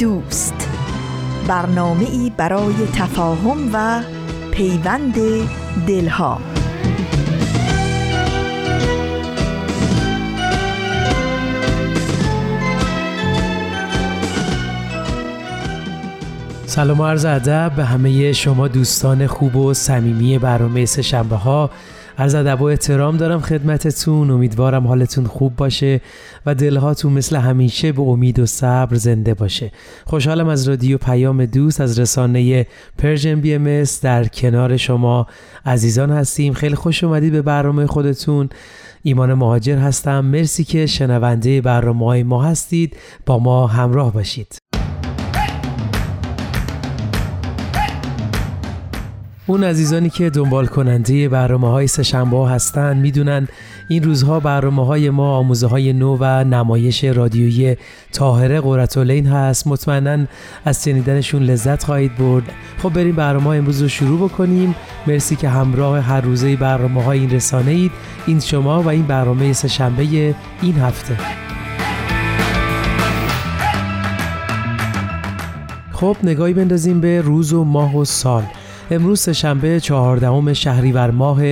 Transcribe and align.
دوست. 0.00 0.68
برنامه 1.48 2.04
ای 2.04 2.32
برای 2.36 2.74
تفاهم 2.94 3.70
و 3.72 4.02
پیوند 4.50 5.14
دلها. 5.86 6.40
سلام 16.66 17.00
و 17.00 17.06
عرض 17.06 17.24
ادب 17.24 17.72
به 17.76 17.84
همه 17.84 18.32
شما 18.32 18.68
دوستان 18.68 19.26
خوب 19.26 19.56
و 19.56 19.74
صمیمی 19.74 20.38
برنامه 20.38 20.86
سه 20.86 21.02
شنبه 21.02 21.36
ها 21.36 21.70
عرض 22.18 22.34
ادب 22.34 22.62
و 22.62 22.64
احترام 22.64 23.16
دارم 23.16 23.40
خدمتتون. 23.40 24.30
امیدوارم 24.30 24.86
حالتون 24.86 25.26
خوب 25.26 25.56
باشه 25.56 26.00
و 26.46 26.54
دلهاتون 26.54 27.12
مثل 27.12 27.36
همیشه 27.36 27.92
به 27.92 28.02
امید 28.02 28.38
و 28.38 28.46
صبر 28.46 28.96
زنده 28.96 29.34
باشه. 29.34 29.72
خوشحالم 30.04 30.48
از 30.48 30.68
رادیو 30.68 30.98
پیام 30.98 31.44
دوست 31.44 31.80
از 31.80 31.98
رسانه 31.98 32.66
Persian 32.98 33.40
BMS 33.40 33.84
در 34.02 34.24
کنار 34.24 34.76
شما 34.76 35.26
عزیزان 35.66 36.10
هستیم. 36.10 36.52
خیلی 36.52 36.74
خوش 36.74 37.04
اومدید 37.04 37.32
به 37.32 37.42
برنامه 37.42 37.86
خودتون. 37.86 38.48
ایمان 39.02 39.34
مهاجر 39.34 39.78
هستم. 39.78 40.24
مرسی 40.24 40.64
که 40.64 40.86
شنونده 40.86 41.60
برنامه 41.60 42.06
های 42.06 42.22
ما 42.22 42.44
هستید. 42.44 42.96
با 43.26 43.38
ما 43.38 43.66
همراه 43.66 44.12
باشید. 44.12 44.59
اون 49.50 49.64
عزیزانی 49.64 50.10
که 50.10 50.30
دنبال 50.30 50.66
کننده 50.66 51.28
برنامه 51.28 51.70
های 51.70 51.86
سه‌شنبه 51.86 52.36
ها 52.36 52.48
هستن 52.48 52.96
می‌دونن 52.96 53.48
این 53.88 54.02
روزها 54.02 54.40
برنامه 54.40 54.86
های 54.86 55.10
ما 55.10 55.36
آموزه 55.36 55.66
های 55.66 55.92
نو 55.92 56.16
و 56.20 56.44
نمایش 56.44 57.04
رادیویی 57.04 57.76
تاهره 58.12 58.60
قرتالین 58.60 59.26
هست. 59.26 59.66
مطمئنا 59.66 60.26
از 60.64 60.84
شنیدنشون 60.84 61.42
لذت 61.42 61.84
خواهید 61.84 62.16
برد. 62.16 62.44
خب 62.82 62.88
بریم 62.88 63.16
برنامه 63.16 63.44
ها 63.44 63.52
امروز 63.52 63.82
رو 63.82 63.88
شروع 63.88 64.28
بکنیم. 64.28 64.74
مرسی 65.06 65.36
که 65.36 65.48
همراه 65.48 66.00
هر 66.00 66.20
روزه 66.20 66.56
برنامه 66.56 67.02
های 67.02 67.18
این 67.18 67.30
رسانه 67.30 67.70
اید. 67.70 67.92
این 68.26 68.40
شما 68.40 68.82
و 68.82 68.88
این 68.88 69.06
برنامه 69.06 69.52
سهشنبه 69.52 70.34
این 70.62 70.78
هفته. 70.78 71.16
خب 75.92 76.16
نگاهی 76.22 76.52
بندازیم 76.52 77.00
به 77.00 77.20
روز 77.20 77.52
و 77.52 77.64
ماه 77.64 77.96
و 77.96 78.04
سال. 78.04 78.42
امروز 78.92 79.20
سهشنبه 79.20 79.80
چهاردهم 79.80 80.52
شهریور 80.52 81.10
ماه 81.10 81.42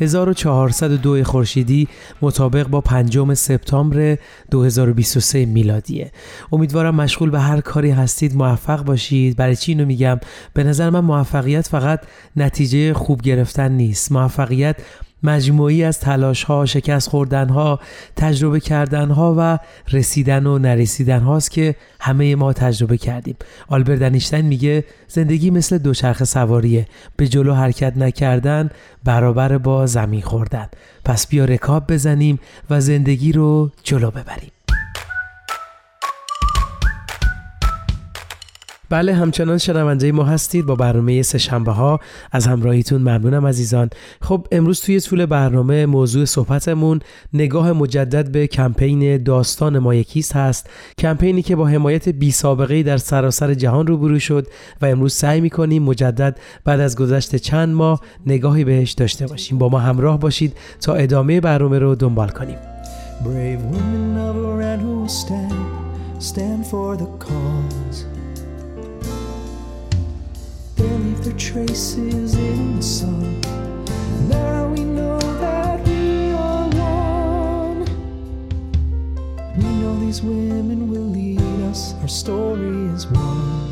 1402 0.00 1.24
خورشیدی 1.24 1.88
مطابق 2.22 2.66
با 2.68 2.80
پنجم 2.80 3.34
سپتامبر 3.34 4.18
2023 4.50 5.46
میلادیه. 5.46 6.12
امیدوارم 6.52 6.94
مشغول 6.94 7.30
به 7.30 7.40
هر 7.40 7.60
کاری 7.60 7.90
هستید 7.90 8.36
موفق 8.36 8.84
باشید. 8.84 9.36
برای 9.36 9.56
چی 9.56 9.72
اینو 9.72 9.84
میگم؟ 9.84 10.20
به 10.54 10.64
نظر 10.64 10.90
من 10.90 11.00
موفقیت 11.00 11.68
فقط 11.68 12.00
نتیجه 12.36 12.94
خوب 12.94 13.22
گرفتن 13.22 13.72
نیست. 13.72 14.12
موفقیت 14.12 14.76
مجموعی 15.26 15.84
از 15.84 16.00
تلاش 16.00 16.44
ها، 16.44 16.66
شکست 16.66 17.08
خوردن 17.08 17.48
ها، 17.48 17.80
تجربه 18.16 18.60
کردن 18.60 19.10
ها 19.10 19.34
و 19.38 19.58
رسیدن 19.92 20.46
و 20.46 20.58
نرسیدن 20.58 21.20
هاست 21.20 21.50
که 21.50 21.74
همه 22.00 22.36
ما 22.36 22.52
تجربه 22.52 22.96
کردیم. 22.98 23.36
آلبرت 23.68 24.02
انیشتین 24.02 24.40
میگه 24.40 24.84
زندگی 25.08 25.50
مثل 25.50 25.78
دوچرخه 25.78 26.24
سواریه. 26.24 26.86
به 27.16 27.28
جلو 27.28 27.54
حرکت 27.54 27.96
نکردن 27.96 28.70
برابر 29.04 29.58
با 29.58 29.86
زمین 29.86 30.22
خوردن. 30.22 30.68
پس 31.04 31.26
بیا 31.26 31.44
رکاب 31.44 31.92
بزنیم 31.92 32.38
و 32.70 32.80
زندگی 32.80 33.32
رو 33.32 33.70
جلو 33.82 34.10
ببریم. 34.10 34.55
بله 38.90 39.14
همچنان 39.14 39.58
شنونده 39.58 40.12
ما 40.12 40.24
هستید 40.24 40.66
با 40.66 40.74
برنامه 40.74 41.22
سهشنبه 41.22 41.72
ها 41.72 42.00
از 42.32 42.46
همراهیتون 42.46 43.00
ممنونم 43.00 43.46
عزیزان. 43.46 43.90
خب 44.22 44.46
امروز 44.52 44.80
توی 44.80 45.00
طول 45.00 45.26
برنامه 45.26 45.86
موضوع 45.86 46.24
صحبتمون 46.24 47.00
نگاه 47.32 47.72
مجدد 47.72 48.32
به 48.32 48.46
کمپین 48.46 49.22
داستان 49.22 49.78
ما 49.78 49.94
یکیست 49.94 50.36
هست. 50.36 50.70
کمپینی 50.98 51.42
که 51.42 51.56
با 51.56 51.66
حمایت 51.66 52.08
بی 52.08 52.30
سابقه 52.30 52.82
در 52.82 52.96
سراسر 52.96 53.54
جهان 53.54 53.86
روبرو 53.86 54.18
شد 54.18 54.46
و 54.82 54.86
امروز 54.86 55.14
سعی 55.14 55.40
می‌کنیم 55.40 55.82
مجدد 55.82 56.38
بعد 56.64 56.80
از 56.80 56.96
گذشت 56.96 57.36
چند 57.36 57.74
ماه 57.74 58.00
نگاهی 58.26 58.64
بهش 58.64 58.92
داشته 58.92 59.26
باشیم. 59.26 59.58
با 59.58 59.68
ما 59.68 59.78
همراه 59.78 60.20
باشید 60.20 60.56
تا 60.80 60.94
ادامه 60.94 61.40
برنامه 61.40 61.78
رو 61.78 61.94
دنبال 61.94 62.28
کنیم. 62.28 62.58
They 70.76 70.88
leave 70.88 71.24
their 71.24 71.36
traces 71.36 72.34
in 72.34 72.82
sun. 72.82 73.40
Now 74.28 74.68
we 74.68 74.84
know 74.84 75.18
that 75.40 75.86
we 75.86 76.32
are 76.32 76.68
one. 76.68 77.84
We 79.56 79.64
know 79.80 79.98
these 80.00 80.22
women 80.22 80.90
will 80.90 81.08
lead 81.10 81.40
us, 81.70 81.94
our 82.00 82.08
story 82.08 82.86
is 82.94 83.06
one 83.06 83.66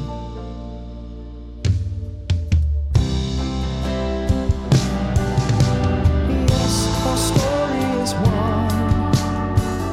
The 6.29 6.55
east 6.55 7.29
story 7.29 7.85
is 8.03 8.15
one 8.15 9.15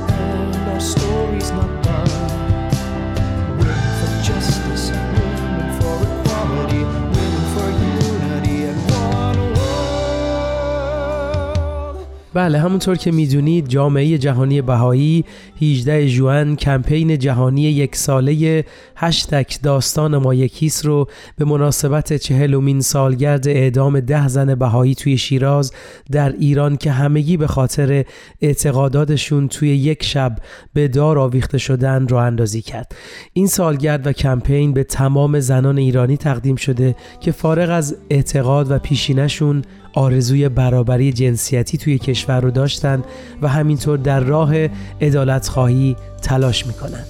And 0.10 0.56
our 0.70 0.80
stories 0.80 1.52
one. 1.52 1.81
بله 12.34 12.60
همونطور 12.60 12.96
که 12.96 13.12
می‌دونید 13.12 13.68
جامعه 13.68 14.18
جهانی 14.18 14.62
بهایی 14.62 15.26
18 15.62 16.10
جوان 16.10 16.56
کمپین 16.56 17.20
جهانی 17.20 17.62
یک 17.62 17.96
ساله 17.96 18.66
هشتک 18.96 19.60
داستان 19.64 20.18
ما 20.18 20.34
یکیس 20.34 20.86
رو 20.86 21.08
به 21.38 21.46
مناسبت 21.46 22.14
چهلمین 22.14 22.82
سالگرد 22.82 23.48
اعدام 23.48 24.00
ده 24.00 24.28
زن 24.28 24.56
بهایی 24.56 24.96
توی 24.96 25.18
شیراز 25.18 25.72
در 26.12 26.32
ایران 26.32 26.78
که 26.78 26.92
همگی 26.92 27.38
به 27.38 27.48
خاطر 27.48 28.06
اعتقاداتشون 28.42 29.48
توی 29.48 29.70
یک 29.70 30.04
شب 30.04 30.36
به 30.74 30.88
دار 30.88 31.20
آویخته 31.20 31.58
شدن 31.58 32.08
را 32.08 32.24
اندازی 32.24 32.62
کرد. 32.62 32.96
این 33.34 33.48
سالگرد 33.48 34.08
و 34.08 34.12
کمپین 34.12 34.74
به 34.74 34.84
تمام 34.84 35.40
زنان 35.40 35.78
ایرانی 35.78 36.18
تقدیم 36.18 36.56
شده 36.56 36.96
که 37.20 37.32
فارغ 37.32 37.70
از 37.70 37.98
اعتقاد 38.10 38.72
و 38.72 38.80
پیشینشون 38.80 39.62
آرزوی 39.94 40.50
برابری 40.50 41.14
جنسیتی 41.14 41.78
توی 41.78 41.98
کشور 41.98 42.21
رو 42.30 42.52
داشتن 42.52 43.04
و 43.42 43.48
همینطور 43.48 43.98
در 43.98 44.20
راه 44.20 44.54
ادالت 45.00 45.48
خواهی 45.48 45.96
تلاش 46.22 46.68
می‌کنن. 46.68 47.04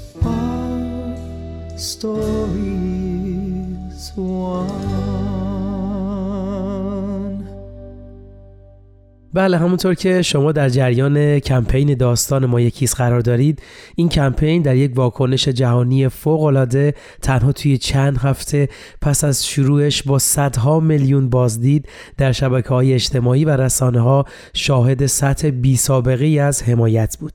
بله 9.33 9.57
همونطور 9.57 9.94
که 9.95 10.22
شما 10.22 10.51
در 10.51 10.69
جریان 10.69 11.39
کمپین 11.39 11.94
داستان 11.94 12.45
ما 12.45 12.62
یکیز 12.62 12.94
قرار 12.94 13.22
دارید 13.22 13.62
این 13.95 14.10
کمپین 14.10 14.62
در 14.62 14.75
یک 14.75 14.92
واکنش 14.95 15.48
جهانی 15.48 16.10
فوقالعاده 16.10 16.94
تنها 17.22 17.51
توی 17.51 17.78
چند 17.78 18.18
هفته 18.18 18.69
پس 19.01 19.24
از 19.24 19.45
شروعش 19.45 20.04
با 20.04 20.19
صدها 20.19 20.80
میلیون 20.80 21.30
بازدید 21.30 21.88
در 22.18 22.31
شبکه 22.31 22.69
های 22.69 22.94
اجتماعی 22.94 23.45
و 23.45 23.50
رسانه 23.50 24.00
ها 24.00 24.25
شاهد 24.54 25.06
سطح 25.06 25.50
بی 25.50 25.78
سابقه 25.78 26.25
از 26.25 26.63
حمایت 26.63 27.18
بود. 27.19 27.33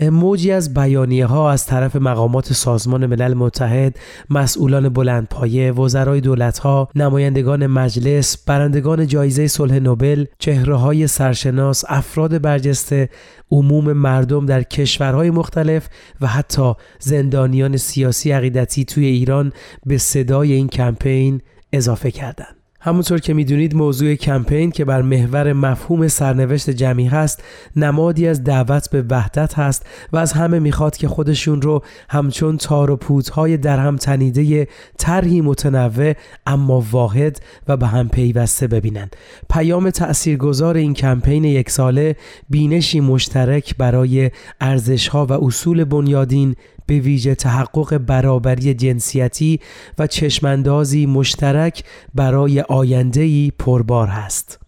موجی 0.00 0.50
از 0.52 0.74
بیانیه 0.74 1.26
ها 1.26 1.50
از 1.50 1.66
طرف 1.66 1.96
مقامات 1.96 2.52
سازمان 2.52 3.06
ملل 3.06 3.34
متحد 3.34 3.98
مسئولان 4.30 4.88
بلندپایه 4.88 5.72
وزرای 5.72 6.20
دولت 6.20 6.58
ها 6.58 6.88
نمایندگان 6.94 7.66
مجلس 7.66 8.44
برندگان 8.46 9.06
جایزه 9.06 9.46
صلح 9.46 9.78
نوبل 9.78 10.24
چهره 10.38 10.74
های 10.74 11.06
سر 11.06 11.33
کشورشناس، 11.34 11.84
افراد 11.88 12.42
برجسته، 12.42 13.08
عموم 13.50 13.92
مردم 13.92 14.46
در 14.46 14.62
کشورهای 14.62 15.30
مختلف 15.30 15.88
و 16.20 16.26
حتی 16.26 16.72
زندانیان 16.98 17.76
سیاسی 17.76 18.32
عقیدتی 18.32 18.84
توی 18.84 19.06
ایران 19.06 19.52
به 19.86 19.98
صدای 19.98 20.52
این 20.52 20.68
کمپین 20.68 21.40
اضافه 21.72 22.10
کردند. 22.10 22.63
همونطور 22.86 23.18
که 23.18 23.34
می‌دونید 23.34 23.74
موضوع 23.74 24.14
کمپین 24.14 24.70
که 24.70 24.84
بر 24.84 25.02
محور 25.02 25.52
مفهوم 25.52 26.08
سرنوشت 26.08 26.70
جمعی 26.70 27.06
هست 27.06 27.42
نمادی 27.76 28.28
از 28.28 28.44
دعوت 28.44 28.90
به 28.90 29.04
وحدت 29.10 29.58
هست 29.58 29.86
و 30.12 30.16
از 30.16 30.32
همه 30.32 30.58
می‌خواد 30.58 30.96
که 30.96 31.08
خودشون 31.08 31.62
رو 31.62 31.82
همچون 32.08 32.56
تار 32.56 32.90
و 32.90 32.96
پودهای 32.96 33.56
در 33.56 33.78
هم 33.78 33.96
تنیده 33.96 34.68
طرحی 34.98 35.40
متنوع 35.40 36.14
اما 36.46 36.84
واحد 36.90 37.40
و 37.68 37.76
به 37.76 37.86
هم 37.86 38.08
پیوسته 38.08 38.66
ببینن. 38.66 39.10
پیام 39.50 39.90
تاثیرگذار 39.90 40.76
این 40.76 40.94
کمپین 40.94 41.44
یک 41.44 41.70
ساله 41.70 42.16
بینشی 42.50 43.00
مشترک 43.00 43.76
برای 43.76 44.30
ارزشها 44.60 45.26
و 45.26 45.32
اصول 45.44 45.84
بنیادین 45.84 46.56
به 46.86 47.00
ویژه 47.00 47.34
تحقق 47.34 47.98
برابری 47.98 48.74
جنسیتی 48.74 49.60
و 49.98 50.06
چشماندازی 50.06 51.06
مشترک 51.06 51.84
برای 52.14 52.60
آیندهی 52.60 53.52
پربار 53.58 54.08
هست. 54.08 54.63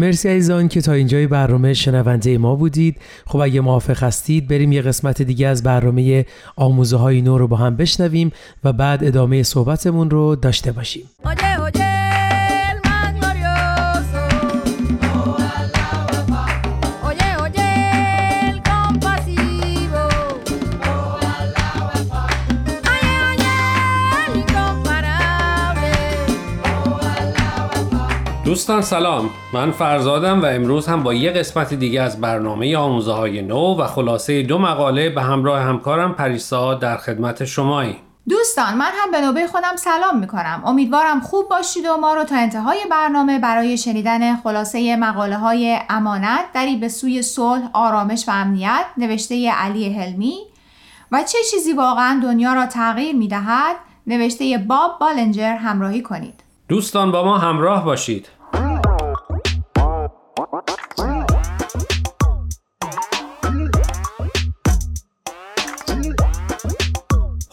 مرسی 0.00 0.28
عزیزان 0.28 0.68
که 0.68 0.80
تا 0.80 0.92
اینجای 0.92 1.26
برنامه 1.26 1.74
شنونده 1.74 2.38
ما 2.38 2.56
بودید. 2.56 2.96
خب 3.26 3.38
اگه 3.38 3.60
موافق 3.60 4.02
هستید 4.02 4.48
بریم 4.48 4.72
یه 4.72 4.82
قسمت 4.82 5.22
دیگه 5.22 5.46
از 5.46 5.62
برنامه 5.62 6.26
آموزه 6.56 6.96
های 6.96 7.22
نو 7.22 7.38
رو 7.38 7.48
با 7.48 7.56
هم 7.56 7.76
بشنویم 7.76 8.32
و 8.64 8.72
بعد 8.72 9.04
ادامه 9.04 9.42
صحبتمون 9.42 10.10
رو 10.10 10.36
داشته 10.36 10.72
باشیم. 10.72 11.02
دوستان 28.50 28.82
سلام. 28.82 29.30
من 29.52 29.70
فرزادم 29.70 30.42
و 30.42 30.46
امروز 30.46 30.86
هم 30.86 31.02
با 31.02 31.14
یه 31.14 31.30
قسمت 31.30 31.74
دیگه 31.74 32.02
از 32.02 32.20
برنامه 32.20 32.76
آموزه 32.76 33.12
های 33.12 33.42
نو 33.42 33.74
و 33.74 33.86
خلاصه 33.86 34.42
دو 34.42 34.58
مقاله 34.58 35.10
به 35.10 35.22
همراه 35.22 35.60
همکارم 35.60 36.14
پریسا 36.14 36.74
در 36.74 36.96
خدمت 36.96 37.44
شمایی 37.44 37.96
دوستان 38.28 38.74
من 38.74 38.90
هم 38.94 39.10
به 39.10 39.20
نوبه 39.20 39.46
خودم 39.46 39.76
سلام 39.76 40.18
می‌کنم. 40.18 40.62
امیدوارم 40.66 41.20
خوب 41.20 41.48
باشید 41.48 41.86
و 41.86 41.96
ما 41.96 42.14
رو 42.14 42.24
تا 42.24 42.36
انتهای 42.36 42.78
برنامه 42.90 43.38
برای 43.38 43.76
شنیدن 43.76 44.36
خلاصه 44.36 44.96
مقاله 44.96 45.36
های 45.36 45.78
امانت 45.88 46.44
دری 46.54 46.76
به 46.76 46.88
سوی 46.88 47.22
صلح 47.22 47.70
آرامش 47.72 48.28
و 48.28 48.30
امنیت 48.30 48.84
نوشته 48.96 49.50
علی 49.50 49.94
هلمی 49.94 50.38
و 51.12 51.22
چه 51.22 51.38
چیزی 51.50 51.72
واقعا 51.72 52.20
دنیا 52.22 52.54
را 52.54 52.66
تغییر 52.66 53.16
می‌دهد 53.16 53.76
نوشته 54.06 54.58
باب 54.68 54.98
بالنجر 55.00 55.54
همراهی 55.54 56.02
کنید. 56.02 56.50
دوستان 56.68 57.12
با 57.12 57.24
ما 57.24 57.38
همراه 57.38 57.84
باشید. 57.84 58.28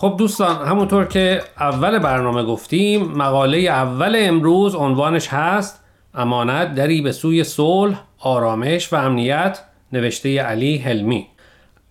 خب 0.08 0.18
دوستان 0.18 0.68
همونطور 0.68 1.06
که 1.06 1.42
اول 1.60 2.00
برنامه 2.00 2.44
گفتیم 2.44 3.04
مقاله 3.04 3.58
اول 3.58 4.16
امروز 4.20 4.76
عنوانش 4.76 5.28
هست 5.28 5.84
امانت 6.14 6.76
دری 6.76 7.02
به 7.02 7.12
سوی 7.12 7.44
صلح، 7.44 8.04
آرامش 8.20 8.94
و 8.94 8.96
امنیت 8.96 9.60
نوشته 9.94 10.42
علی 10.42 10.78
هلمی 10.78 11.28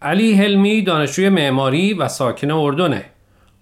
علی 0.03 0.35
هلمی 0.35 0.83
دانشجوی 0.83 1.29
معماری 1.29 1.95
و 1.95 2.09
ساکن 2.09 2.51
اردنه. 2.51 3.05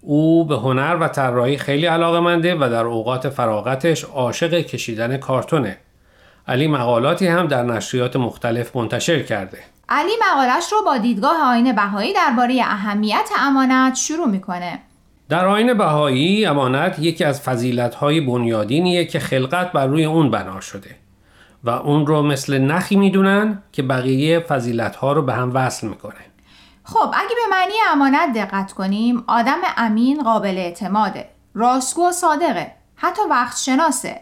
او 0.01 0.45
به 0.45 0.57
هنر 0.57 0.97
و 1.01 1.09
طراحی 1.09 1.57
خیلی 1.57 1.87
علاقه 1.87 2.21
منده 2.21 2.55
و 2.55 2.59
در 2.59 2.85
اوقات 2.85 3.29
فراغتش 3.29 4.05
عاشق 4.05 4.55
کشیدن 4.55 5.17
کارتونه. 5.17 5.77
علی 6.49 6.67
مقالاتی 6.67 7.27
هم 7.27 7.47
در 7.47 7.63
نشریات 7.63 8.17
مختلف 8.17 8.77
منتشر 8.77 9.23
کرده. 9.23 9.59
علی 9.89 10.13
مقالش 10.31 10.73
رو 10.73 10.83
با 10.87 10.99
دیدگاه 10.99 11.43
آین 11.43 11.73
بهایی 11.73 12.13
درباره 12.13 12.61
اهمیت 12.61 13.31
امانت 13.39 13.95
شروع 13.95 14.29
می‌کنه. 14.29 14.81
در 15.29 15.47
آین 15.47 15.75
بهایی 15.75 16.47
امانت 16.47 16.99
یکی 16.99 17.25
از 17.25 17.41
فضیلت‌های 17.41 18.21
بنیادینیه 18.21 19.05
که 19.05 19.19
خلقت 19.19 19.73
بر 19.73 19.87
روی 19.87 20.05
اون 20.05 20.31
بنا 20.31 20.61
شده 20.61 20.97
و 21.65 21.71
اون 21.71 22.07
رو 22.07 22.23
مثل 22.23 22.59
نخی 22.59 22.97
می‌دونن 22.97 23.63
که 23.73 23.83
بقیه 23.83 24.41
فضیلت‌ها 24.41 25.13
رو 25.13 25.23
به 25.23 25.35
هم 25.35 25.51
وصل 25.55 25.87
می‌کنه. 25.87 26.15
خب 26.85 27.15
اگه 27.15 27.35
به 27.35 27.57
معنی 27.57 27.73
امانت 27.93 28.33
دقت 28.35 28.73
کنیم 28.73 29.25
آدم 29.27 29.59
امین 29.77 30.23
قابل 30.23 30.59
اعتماده 30.59 31.29
راستگو 31.55 32.09
و 32.09 32.13
صادقه 32.13 32.73
حتی 32.97 33.23
وقت 33.31 33.59
شناسه 33.59 34.21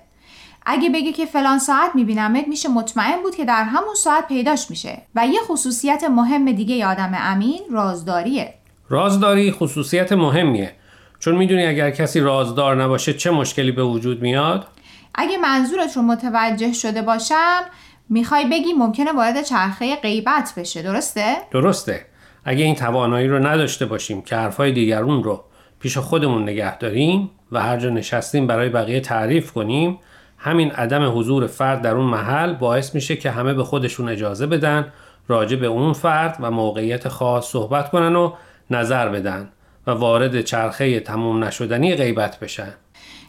اگه 0.67 0.91
بگه 0.91 1.13
که 1.13 1.27
فلان 1.27 1.59
ساعت 1.59 1.91
میبینمت 1.95 2.49
میشه 2.49 2.69
مطمئن 2.69 3.23
بود 3.23 3.35
که 3.35 3.45
در 3.45 3.65
همون 3.65 3.95
ساعت 3.95 4.29
پیداش 4.29 4.71
میشه. 4.71 5.03
و 5.15 5.27
یه 5.27 5.41
خصوصیت 5.41 6.05
مهم 6.05 6.53
دیگه 6.53 6.87
آدم 6.87 7.13
امین 7.15 7.61
رازداریه. 7.71 8.55
رازداری 8.89 9.53
خصوصیت 9.53 10.13
مهمیه. 10.13 10.73
چون 11.19 11.37
می‌دونی 11.37 11.67
اگر 11.67 11.91
کسی 11.91 12.21
رازدار 12.21 12.83
نباشه 12.83 13.15
چه 13.15 13.31
مشکلی 13.31 13.73
به 13.73 13.83
وجود 13.83 14.23
میاد؟ 14.23 14.67
اگه 15.15 15.39
منظورت 15.39 15.97
رو 15.97 16.03
متوجه 16.03 16.73
شده 16.73 17.03
باشم 17.03 17.61
می‌خوای 18.09 18.45
بگی 18.45 18.73
ممکنه 18.73 19.13
وارد 19.13 19.43
چرخه 19.43 19.97
غیبت 19.97 20.53
بشه. 20.57 20.83
درسته؟ 20.83 21.37
درسته. 21.51 22.07
اگه 22.45 22.65
این 22.65 22.75
توانایی 22.75 23.29
رو 23.29 23.47
نداشته 23.47 23.87
باشیم 23.87 24.23
که 24.23 24.37
حرفای 24.37 24.73
دیگرون 24.73 25.23
رو 25.23 25.45
پیش 25.81 25.99
خودمون 25.99 26.43
نگه 26.43 26.79
داریم 26.79 27.31
و 27.53 27.63
هر 27.63 27.77
جا 27.77 27.91
نشستیم 27.91 28.47
برای 28.47 28.69
بقیه 28.69 29.01
تعریف 29.01 29.53
کنیم 29.53 29.99
همین 30.43 30.71
عدم 30.71 31.19
حضور 31.19 31.47
فرد 31.47 31.83
در 31.83 31.95
اون 31.95 32.07
محل 32.07 32.55
باعث 32.55 32.95
میشه 32.95 33.17
که 33.17 33.31
همه 33.31 33.55
به 33.55 33.65
خودشون 33.65 34.09
اجازه 34.09 34.47
بدن 34.47 34.93
راجع 35.29 35.57
به 35.57 35.67
اون 35.67 35.93
فرد 35.93 36.37
و 36.41 36.51
موقعیت 36.51 37.09
خاص 37.09 37.47
صحبت 37.47 37.91
کنن 37.91 38.17
و 38.17 38.33
نظر 38.71 39.09
بدن 39.09 39.49
و 39.87 39.91
وارد 39.91 40.41
چرخه 40.41 41.01
تموم 41.01 41.45
نشدنی 41.45 41.95
غیبت 41.95 42.41
بشن. 42.41 42.75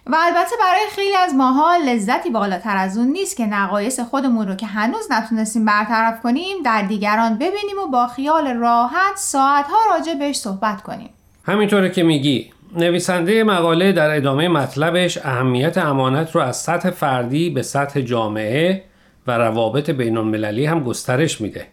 و 0.07 0.15
البته 0.19 0.55
برای 0.59 0.85
خیلی 0.91 1.15
از 1.15 1.33
ماها 1.35 1.75
لذتی 1.87 2.29
بالاتر 2.29 2.77
از 2.77 2.97
اون 2.97 3.07
نیست 3.07 3.37
که 3.37 3.45
نقایص 3.45 3.99
خودمون 3.99 4.47
رو 4.47 4.55
که 4.55 4.65
هنوز 4.65 5.11
نتونستیم 5.11 5.65
برطرف 5.65 6.21
کنیم 6.21 6.57
در 6.65 6.81
دیگران 6.81 7.35
ببینیم 7.35 7.79
و 7.83 7.87
با 7.91 8.07
خیال 8.07 8.47
راحت 8.47 9.15
ساعتها 9.15 9.77
راجع 9.91 10.13
بهش 10.13 10.35
صحبت 10.35 10.81
کنیم. 10.81 11.09
همینطوره 11.45 11.89
که 11.89 12.03
میگی 12.03 12.51
نویسنده 12.77 13.43
مقاله 13.43 13.91
در 13.91 14.15
ادامه 14.15 14.47
مطلبش 14.47 15.17
اهمیت 15.17 15.77
امانت 15.77 16.35
رو 16.35 16.41
از 16.41 16.57
سطح 16.57 16.89
فردی 16.89 17.49
به 17.49 17.61
سطح 17.61 18.01
جامعه 18.01 18.83
و 19.27 19.37
روابط 19.37 19.89
بین 19.89 20.17
المللی 20.17 20.65
هم 20.65 20.83
گسترش 20.83 21.41
میده. 21.41 21.67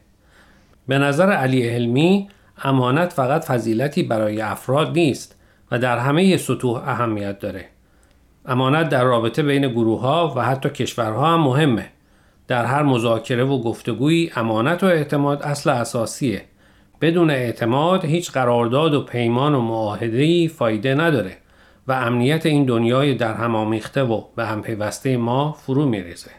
به 0.88 0.98
نظر 0.98 1.32
علی 1.32 1.68
علمی 1.68 2.28
امانت 2.62 3.12
فقط 3.12 3.44
فضیلتی 3.44 4.02
برای 4.02 4.40
افراد 4.40 4.92
نیست 4.92 5.36
و 5.70 5.78
در 5.78 5.98
همه 5.98 6.36
سطوح 6.36 6.88
اهمیت 6.88 7.38
داره. 7.38 7.64
امانت 8.46 8.88
در 8.88 9.04
رابطه 9.04 9.42
بین 9.42 9.68
گروه 9.68 10.00
ها 10.00 10.34
و 10.36 10.44
حتی 10.44 10.70
کشورها 10.70 11.34
هم 11.34 11.40
مهمه. 11.40 11.86
در 12.48 12.64
هر 12.64 12.82
مذاکره 12.82 13.44
و 13.44 13.62
گفتگویی 13.62 14.30
امانت 14.36 14.84
و 14.84 14.86
اعتماد 14.86 15.42
اصل 15.42 15.70
اساسیه 15.70 16.42
بدون 17.00 17.30
اعتماد 17.30 18.04
هیچ 18.04 18.32
قرارداد 18.32 18.94
و 18.94 19.04
پیمان 19.04 19.54
و 19.54 19.60
معاهده‌ای 19.60 20.48
فایده 20.48 20.94
نداره 20.94 21.36
و 21.88 21.92
امنیت 21.92 22.46
این 22.46 22.64
دنیای 22.64 23.14
در 23.14 23.34
هم 23.34 23.56
آمیخته 23.56 24.02
و 24.02 24.22
به 24.36 24.46
هم 24.46 24.62
پیوسته 24.62 25.16
ما 25.16 25.52
فرو 25.52 25.86
میریزه. 25.86 26.30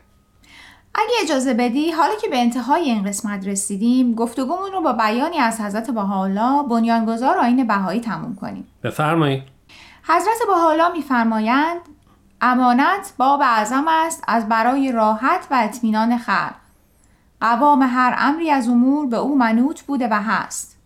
اگه 0.95 1.13
اجازه 1.23 1.53
بدی 1.53 1.91
حالا 1.91 2.13
که 2.21 2.27
به 2.27 2.37
انتهای 2.37 2.81
این 2.81 3.03
قسمت 3.03 3.47
رسیدیم 3.47 4.15
گفتگومون 4.15 4.71
رو 4.71 4.81
با 4.81 4.93
بیانی 4.93 5.37
از 5.37 5.61
حضرت 5.61 5.91
بهاءالله 5.91 6.63
بنیانگذار 6.69 7.37
آین 7.37 7.67
بهایی 7.67 7.99
تموم 7.99 8.35
کنیم. 8.35 8.67
بفرمایید. 8.83 9.43
حضرت 10.03 10.37
بهاءالله 10.47 10.91
میفرمایند 10.91 11.81
امانت 12.41 13.13
باب 13.17 13.41
اعظم 13.41 13.85
است 13.87 14.23
از 14.27 14.49
برای 14.49 14.91
راحت 14.91 15.47
و 15.51 15.55
اطمینان 15.63 16.17
خلق. 16.17 16.60
قوام 17.41 17.81
هر 17.81 18.15
امری 18.17 18.49
از 18.49 18.67
امور 18.67 19.07
به 19.07 19.17
او 19.17 19.37
منوط 19.37 19.81
بوده 19.81 20.07
و 20.11 20.13
هست 20.13 20.77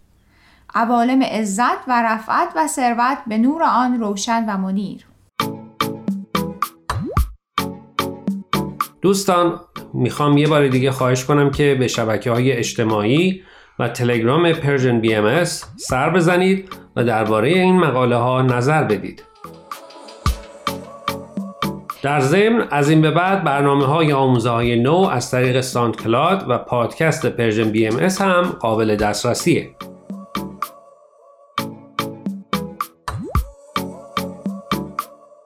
عوالم 0.76 1.24
عزت 1.24 1.88
و 1.88 2.04
رفعت 2.06 2.48
و 2.56 2.68
ثروت 2.68 3.18
به 3.28 3.38
نور 3.38 3.64
آن 3.64 4.00
روشن 4.00 4.46
و 4.50 4.58
منیر 4.58 5.06
دوستان 9.02 9.60
می‌خوام 9.94 10.38
یه 10.38 10.48
بار 10.48 10.68
دیگه 10.68 10.92
خواهش 10.92 11.26
کنم 11.26 11.52
که 11.52 11.76
به 11.80 11.88
شبکه 11.88 12.32
های 12.32 12.52
اجتماعی 12.52 13.44
و 13.80 13.88
تلگرام 13.88 14.54
Persian 14.54 15.02
BMS 15.02 15.44
سر 15.78 16.10
بزنید 16.10 16.70
و 16.96 17.04
درباره 17.04 17.50
این 17.50 17.80
مقاله 17.80 18.16
ها 18.16 18.42
نظر 18.42 18.84
بدید. 18.84 19.24
در 22.06 22.20
ضمن 22.20 22.68
از 22.72 22.90
این 22.90 23.02
به 23.02 23.12
بعد 23.12 23.44
برنامه 23.44 23.86
های 23.86 24.14
آموزه 24.14 24.50
های 24.50 24.80
نو 24.80 24.96
از 24.96 25.32
طریق 25.32 25.62
SoundCloud 25.62 26.46
و 26.50 26.58
پادکست 26.58 27.26
Persian 27.26 27.72
BMS 27.72 28.00
هم 28.00 28.42
قابل 28.42 28.96
دسترسیه. 28.96 29.70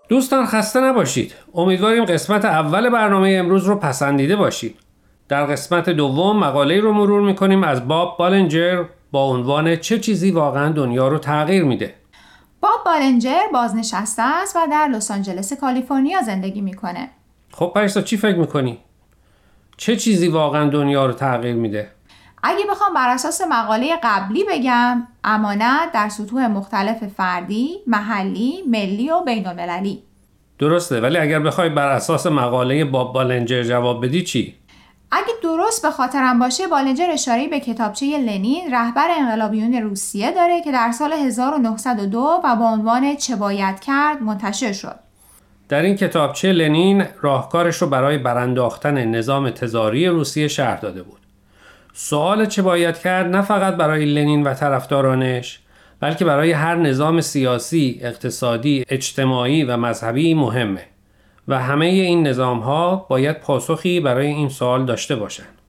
دوستان 0.10 0.46
خسته 0.46 0.80
نباشید. 0.80 1.36
امیدواریم 1.54 2.06
قسمت 2.06 2.46
اول 2.46 2.90
برنامه 2.90 3.36
امروز 3.40 3.66
رو 3.66 3.76
پسندیده 3.76 4.36
باشید. 4.36 4.80
در 5.30 5.46
قسمت 5.46 5.90
دوم 5.90 6.40
مقاله 6.40 6.80
رو 6.80 6.94
مرور 6.94 7.22
می‌کنیم 7.22 7.64
از 7.64 7.88
باب 7.88 8.16
بالنجر 8.20 8.84
با 9.12 9.24
عنوان 9.24 9.76
چه 9.76 10.00
چیزی 10.00 10.32
واقعا 10.32 10.72
دنیا 10.72 11.08
رو 11.08 11.18
تغییر 11.18 11.64
میده. 11.64 11.99
باب 12.62 12.84
بالنجر 12.86 13.48
بازنشسته 13.54 14.22
است 14.22 14.56
و 14.56 14.60
در 14.72 14.88
لس 14.88 15.12
آنجلس 15.12 15.54
کالیفرنیا 15.54 16.22
زندگی 16.22 16.62
می‌کنه. 16.62 17.10
خب 17.52 17.72
پریسا 17.76 18.02
چی 18.02 18.18
فکر 18.18 18.38
می‌کنی؟ 18.38 18.78
چه 19.78 19.96
چیزی 19.96 20.28
واقعا 20.28 20.70
دنیا 20.70 21.06
رو 21.06 21.14
تغییر 21.14 21.56
میده؟ 21.56 21.92
اگه 22.44 22.66
بخوام 22.72 22.94
بر 22.94 23.10
اساس 23.10 23.42
مقاله 23.50 23.96
قبلی 24.04 24.46
بگم 24.50 25.08
امانت 25.24 25.92
در 25.94 26.10
سطوح 26.10 26.48
مختلف 26.48 27.08
فردی، 27.08 27.70
محلی، 27.88 28.64
ملی 28.68 29.10
و 29.10 29.24
بین 29.24 29.48
المللی 29.48 30.04
درسته 30.60 31.02
ولی 31.02 31.18
اگر 31.18 31.40
بخوای 31.40 31.70
بر 31.70 31.88
اساس 31.88 32.28
مقاله 32.28 32.86
باب 32.86 33.14
بالنجر 33.14 33.64
جواب 33.64 34.06
بدی 34.06 34.24
چی؟ 34.24 34.56
اگه 35.12 35.34
درست 35.44 35.82
به 35.82 35.92
خاطرم 35.92 36.40
باشه 36.40 36.68
بالنجر 36.68 37.10
اشاره 37.10 37.48
به 37.48 37.60
کتابچه 37.60 38.06
لنین 38.06 38.72
رهبر 38.72 39.08
انقلابیون 39.20 39.74
روسیه 39.74 40.32
داره 40.32 40.62
که 40.62 40.72
در 40.72 40.92
سال 40.92 41.14
1902 41.14 42.42
و 42.44 42.56
با 42.56 42.66
عنوان 42.66 43.16
چه 43.16 43.36
باید 43.36 43.80
کرد 43.80 44.22
منتشر 44.22 44.74
شد. 44.74 44.96
در 45.70 45.82
این 45.82 45.96
کتابچه 45.96 46.52
لنین 46.52 47.06
راهکارش 47.22 47.78
رو 47.78 47.88
برای 47.88 48.18
برانداختن 48.18 49.06
نظام 49.06 49.50
تزاری 49.50 50.08
روسیه 50.08 50.48
شرح 50.48 50.80
داده 50.80 51.04
بود. 51.04 51.20
سوال 51.94 52.46
چه 52.46 52.62
باید 52.62 52.98
کرد 52.98 53.36
نه 53.36 53.42
فقط 53.42 53.74
برای 53.74 54.06
لنین 54.06 54.44
و 54.44 54.54
طرفدارانش 54.54 55.60
بلکه 56.00 56.26
برای 56.26 56.52
هر 56.52 56.76
نظام 56.76 57.22
سیاسی، 57.22 58.00
اقتصادی، 58.04 58.84
اجتماعی 58.90 59.64
و 59.64 59.78
مذهبی 59.78 60.34
مهمه 60.34 60.82
و 61.50 61.60
همه 61.60 61.86
این 61.86 62.28
نظام 62.28 62.60
ها 62.60 63.06
باید 63.10 63.40
پاسخی 63.40 64.00
برای 64.00 64.28
این 64.28 64.50
سوال 64.50 64.86
داشته 64.86 65.16
باشند. 65.16 65.60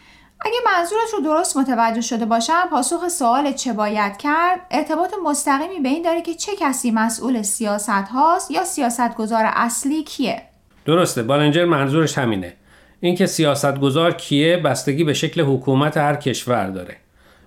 اگه 0.40 0.56
منظورش 0.66 1.10
رو 1.12 1.20
درست 1.20 1.56
متوجه 1.56 2.00
شده 2.00 2.24
باشم 2.24 2.68
پاسخ 2.70 3.08
سوال 3.08 3.52
چه 3.52 3.72
باید 3.72 4.16
کرد؟ 4.16 4.60
ارتباط 4.70 5.14
مستقیمی 5.24 5.80
به 5.80 5.88
این 5.88 6.02
داره 6.02 6.22
که 6.22 6.34
چه 6.34 6.52
کسی 6.60 6.90
مسئول 6.90 7.42
سیاست 7.42 7.90
هاست 7.90 8.50
یا 8.50 8.64
سیاستگزار 8.64 9.44
اصلی 9.46 10.04
کیه؟ 10.04 10.42
درسته 10.84 11.22
بالنجر 11.22 11.64
منظورش 11.64 12.18
همینه. 12.18 12.54
اینکه 13.00 13.26
سیاستگزار 13.26 14.12
کیه 14.12 14.56
بستگی 14.56 15.04
به 15.04 15.14
شکل 15.14 15.40
حکومت 15.40 15.96
هر 15.96 16.16
کشور 16.16 16.66
داره. 16.66 16.96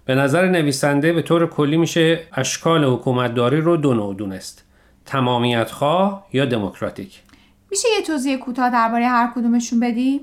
به 0.05 0.15
نظر 0.15 0.49
نویسنده 0.49 1.13
به 1.13 1.21
طور 1.21 1.49
کلی 1.49 1.77
میشه 1.77 2.19
اشکال 2.33 2.83
حکومتداری 2.83 3.61
رو 3.61 3.77
دو 3.77 3.93
نوع 3.93 4.15
دونست. 4.15 4.65
تمامیت 5.05 5.71
خواه 5.71 6.27
یا 6.33 6.45
دموکراتیک. 6.45 7.21
میشه 7.73 7.87
یه 7.99 8.05
توضیح 8.05 8.37
کوتاه 8.37 8.69
درباره 8.69 9.07
هر 9.07 9.31
کدومشون 9.35 9.79
بدی 9.79 10.21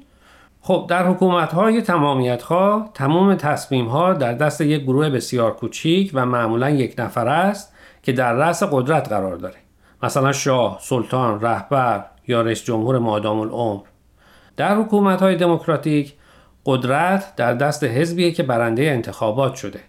خب 0.60 0.86
در 0.88 1.06
حکومت 1.06 1.52
های 1.52 1.82
تمامیت 1.82 2.42
خواه 2.42 2.90
تمام 2.94 3.34
تصمیم 3.34 3.86
ها 3.86 4.12
در 4.12 4.32
دست 4.32 4.60
یک 4.60 4.82
گروه 4.82 5.10
بسیار 5.10 5.56
کوچیک 5.56 6.10
و 6.14 6.26
معمولا 6.26 6.70
یک 6.70 6.94
نفر 6.98 7.28
است 7.28 7.72
که 8.02 8.12
در 8.12 8.32
رأس 8.32 8.62
قدرت 8.62 9.08
قرار 9.08 9.36
داره. 9.36 9.56
مثلا 10.02 10.32
شاه، 10.32 10.78
سلطان، 10.82 11.40
رهبر 11.40 12.04
یا 12.28 12.40
رئیس 12.40 12.64
جمهور 12.64 12.98
مادام 12.98 13.40
العمر. 13.40 13.82
در 14.56 14.76
حکومت 14.76 15.22
های 15.22 15.36
دموکراتیک 15.36 16.14
قدرت 16.66 17.36
در 17.36 17.54
دست 17.54 17.84
حزبیه 17.84 18.32
که 18.32 18.42
برنده 18.42 18.82
انتخابات 18.82 19.54
شده. 19.54 19.80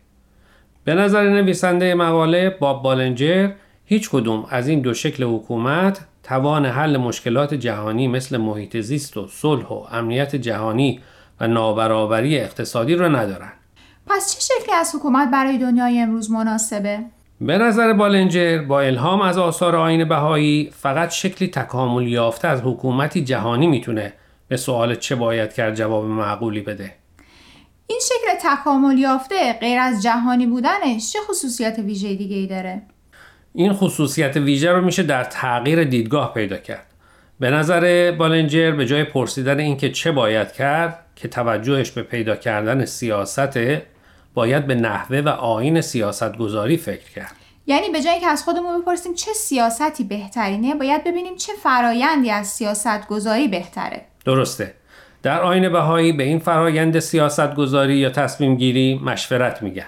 به 0.83 0.95
نظر 0.95 1.29
نویسنده 1.29 1.95
مقاله 1.95 2.49
باب 2.49 2.83
بالنجر 2.83 3.51
هیچ 3.85 4.09
کدوم 4.09 4.45
از 4.49 4.67
این 4.67 4.81
دو 4.81 4.93
شکل 4.93 5.23
حکومت 5.23 6.07
توان 6.23 6.65
حل 6.65 6.97
مشکلات 6.97 7.53
جهانی 7.53 8.07
مثل 8.07 8.37
محیط 8.37 8.77
زیست 8.77 9.17
و 9.17 9.27
صلح 9.27 9.67
و 9.67 9.85
امنیت 9.91 10.35
جهانی 10.35 10.99
و 11.39 11.47
نابرابری 11.47 12.39
اقتصادی 12.39 12.95
را 12.95 13.07
ندارند. 13.07 13.53
پس 14.07 14.35
چه 14.35 14.39
شکلی 14.39 14.75
از 14.75 14.95
حکومت 14.95 15.31
برای 15.31 15.57
دنیای 15.57 15.99
امروز 15.99 16.31
مناسبه؟ 16.31 16.99
به 17.41 17.57
نظر 17.57 17.93
بالنجر 17.93 18.61
با 18.61 18.81
الهام 18.81 19.21
از 19.21 19.37
آثار 19.37 19.75
آین 19.75 20.09
بهایی 20.09 20.71
فقط 20.79 21.09
شکلی 21.09 21.47
تکامل 21.47 22.07
یافته 22.07 22.47
از 22.47 22.61
حکومتی 22.61 23.23
جهانی 23.23 23.67
می‌تونه 23.67 24.13
به 24.47 24.57
سوال 24.57 24.95
چه 24.95 25.15
باید 25.15 25.53
کرد 25.53 25.75
جواب 25.75 26.05
معقولی 26.05 26.61
بده 26.61 26.95
این 27.87 27.99
شکل 28.03 28.49
تکامل 28.49 28.97
یافته 28.97 29.53
غیر 29.53 29.79
از 29.79 30.03
جهانی 30.03 30.47
بودنش 30.47 31.13
چه 31.13 31.19
خصوصیت 31.29 31.79
ویژه 31.79 32.15
دیگه 32.15 32.35
ای 32.35 32.47
داره؟ 32.47 32.81
این 33.53 33.73
خصوصیت 33.73 34.37
ویژه 34.37 34.71
رو 34.71 34.81
میشه 34.81 35.03
در 35.03 35.23
تغییر 35.23 35.83
دیدگاه 35.83 36.33
پیدا 36.33 36.57
کرد. 36.57 36.85
به 37.39 37.49
نظر 37.51 38.11
بالنجر 38.11 38.71
به 38.71 38.85
جای 38.85 39.03
پرسیدن 39.03 39.59
اینکه 39.59 39.89
چه 39.89 40.11
باید 40.11 40.51
کرد 40.51 41.05
که 41.15 41.27
توجهش 41.27 41.91
به 41.91 42.03
پیدا 42.03 42.35
کردن 42.35 42.85
سیاست 42.85 43.57
باید 44.33 44.67
به 44.67 44.75
نحوه 44.75 45.21
و 45.21 45.29
آین 45.29 45.81
سیاست 45.81 46.37
گذاری 46.37 46.77
فکر 46.77 47.09
کرد. 47.15 47.35
یعنی 47.67 47.89
به 47.89 48.01
جایی 48.01 48.19
که 48.19 48.27
از 48.27 48.43
خودمون 48.43 48.81
بپرسیم 48.81 49.13
چه 49.13 49.33
سیاستی 49.33 50.03
بهترینه 50.03 50.75
باید 50.75 51.03
ببینیم 51.03 51.35
چه 51.35 51.53
فرایندی 51.63 52.31
از 52.31 52.47
سیاست 52.47 53.07
گذاری 53.07 53.47
بهتره. 53.47 54.01
درسته. 54.25 54.73
در 55.23 55.41
آین 55.41 55.69
بهایی 55.69 56.13
به 56.13 56.23
این 56.23 56.39
فرایند 56.39 56.99
سیاست 56.99 57.55
گذاری 57.55 57.97
یا 57.97 58.09
تصمیم 58.09 58.55
گیری 58.55 59.01
مشورت 59.03 59.61
میگن. 59.61 59.87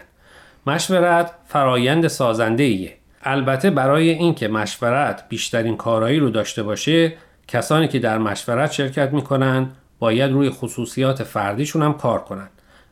مشورت 0.68 1.32
فرایند 1.48 2.08
سازنده 2.08 2.64
ایه 2.64 2.98
البته 3.24 3.70
برای 3.70 4.10
اینکه 4.10 4.48
مشورت 4.48 5.30
بیشترین 5.30 5.78
کارایی 5.78 6.20
رو 6.20 6.30
داشته 6.30 6.64
باشه 6.64 7.18
کسانی 7.48 7.88
که 7.88 8.00
در 8.00 8.18
مشورت 8.18 8.72
شرکت 8.72 9.14
می‌کنن 9.14 9.70
باید 10.00 10.32
روی 10.32 10.50
خصوصیات 10.50 11.24
فردیشون 11.24 11.82
هم 11.82 11.94
کار 11.94 12.20
کنن. 12.20 12.50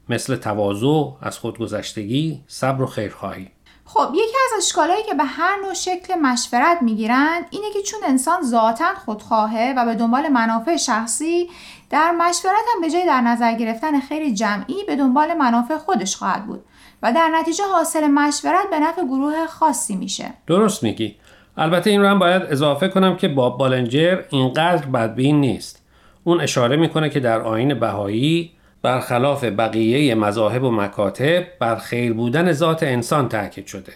مثل 0.09 0.35
تواضع، 0.35 1.11
از 1.21 1.39
خودگذشتگی، 1.39 2.43
صبر 2.47 2.81
و 2.81 2.85
خیرخواهی. 2.85 3.47
خب 3.85 4.09
یکی 4.13 4.37
از 4.45 4.63
اشکالایی 4.63 5.03
که 5.03 5.13
به 5.13 5.23
هر 5.23 5.57
نوع 5.63 5.73
شکل 5.73 6.15
مشورت 6.15 6.77
می‌گیرن 6.81 7.45
اینه 7.49 7.73
که 7.73 7.81
چون 7.81 7.99
انسان 8.07 8.43
ذاتا 8.43 8.93
خودخواهه 9.05 9.73
و 9.77 9.85
به 9.85 9.95
دنبال 9.95 10.27
منافع 10.27 10.77
شخصی 10.77 11.49
در 11.89 12.11
مشورت 12.11 12.63
هم 12.75 12.81
به 12.81 12.89
جای 12.89 13.05
در 13.05 13.21
نظر 13.21 13.53
گرفتن 13.53 13.99
خیلی 13.99 14.33
جمعی 14.33 14.83
به 14.87 14.95
دنبال 14.95 15.33
منافع 15.33 15.77
خودش 15.77 16.15
خواهد 16.15 16.45
بود. 16.45 16.63
و 17.03 17.13
در 17.13 17.29
نتیجه 17.35 17.63
حاصل 17.73 18.07
مشورت 18.07 18.69
به 18.71 18.79
نفع 18.79 19.03
گروه 19.03 19.47
خاصی 19.47 19.95
میشه. 19.95 20.25
درست 20.47 20.83
میگی. 20.83 21.15
البته 21.57 21.89
این 21.89 22.01
رو 22.01 22.07
هم 22.07 22.19
باید 22.19 22.41
اضافه 22.41 22.87
کنم 22.87 23.15
که 23.15 23.27
باب 23.27 23.57
بالنجر 23.57 24.21
اینقدر 24.29 24.85
بدبین 24.85 25.39
نیست. 25.39 25.83
اون 26.23 26.41
اشاره 26.41 26.75
می‌کنه 26.75 27.09
که 27.09 27.19
در 27.19 27.41
آین 27.41 27.79
بهایی 27.79 28.51
برخلاف 28.81 29.43
بقیه 29.43 30.15
مذاهب 30.15 30.63
و 30.63 30.71
مکاتب 30.71 31.43
بر 31.59 31.75
خیر 31.75 32.13
بودن 32.13 32.51
ذات 32.51 32.83
انسان 32.83 33.29
تاکید 33.29 33.67
شده. 33.67 33.93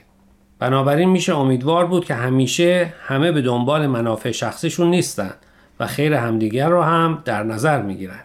بنابراین 0.59 1.09
میشه 1.09 1.37
امیدوار 1.37 1.85
بود 1.85 2.05
که 2.05 2.13
همیشه 2.13 2.93
همه 3.01 3.31
به 3.31 3.41
دنبال 3.41 3.87
منافع 3.87 4.31
شخصیشون 4.31 4.89
نیستن 4.89 5.33
و 5.79 5.87
خیر 5.87 6.13
همدیگر 6.13 6.69
رو 6.69 6.81
هم 6.81 7.21
در 7.25 7.43
نظر 7.43 7.81
می‌گیرن. 7.81 8.23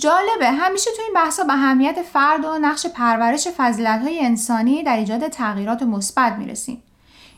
جالبه. 0.00 0.50
همیشه 0.50 0.90
تو 0.96 1.02
این 1.02 1.14
بحثا 1.14 1.44
به 1.44 1.52
اهمیت 1.52 2.02
فرد 2.12 2.44
و 2.44 2.58
نقش 2.58 2.86
پرورش 2.86 3.48
فضیلت 3.56 4.02
های 4.02 4.20
انسانی 4.20 4.82
در 4.82 4.96
ایجاد 4.96 5.28
تغییرات 5.28 5.82
مثبت 5.82 6.32
می‌رسیم. 6.32 6.82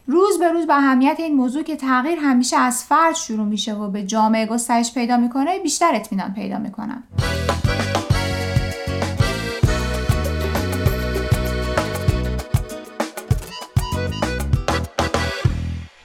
روز 0.06 0.38
به 0.38 0.48
روز 0.48 0.66
به 0.66 0.74
اهمیت 0.74 1.16
این 1.18 1.34
موضوع 1.34 1.62
که 1.62 1.76
تغییر 1.76 2.18
همیشه 2.18 2.56
از 2.56 2.84
فرد 2.84 3.14
شروع 3.14 3.46
میشه 3.46 3.74
و 3.74 3.90
به 3.90 4.02
جامعه 4.02 4.46
گسترش 4.46 4.94
پیدا 4.94 5.16
می‌کنه 5.16 5.58
بیشتر 5.58 5.94
اطمینان 5.94 6.34
پیدا 6.34 6.58
می‌کنن 6.58 7.02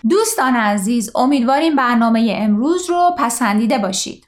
دوستان 0.09 0.55
عزیز 0.55 1.11
امیدواریم 1.15 1.75
برنامه 1.75 2.33
امروز 2.37 2.89
رو 2.89 3.11
پسندیده 3.17 3.77
باشید. 3.77 4.27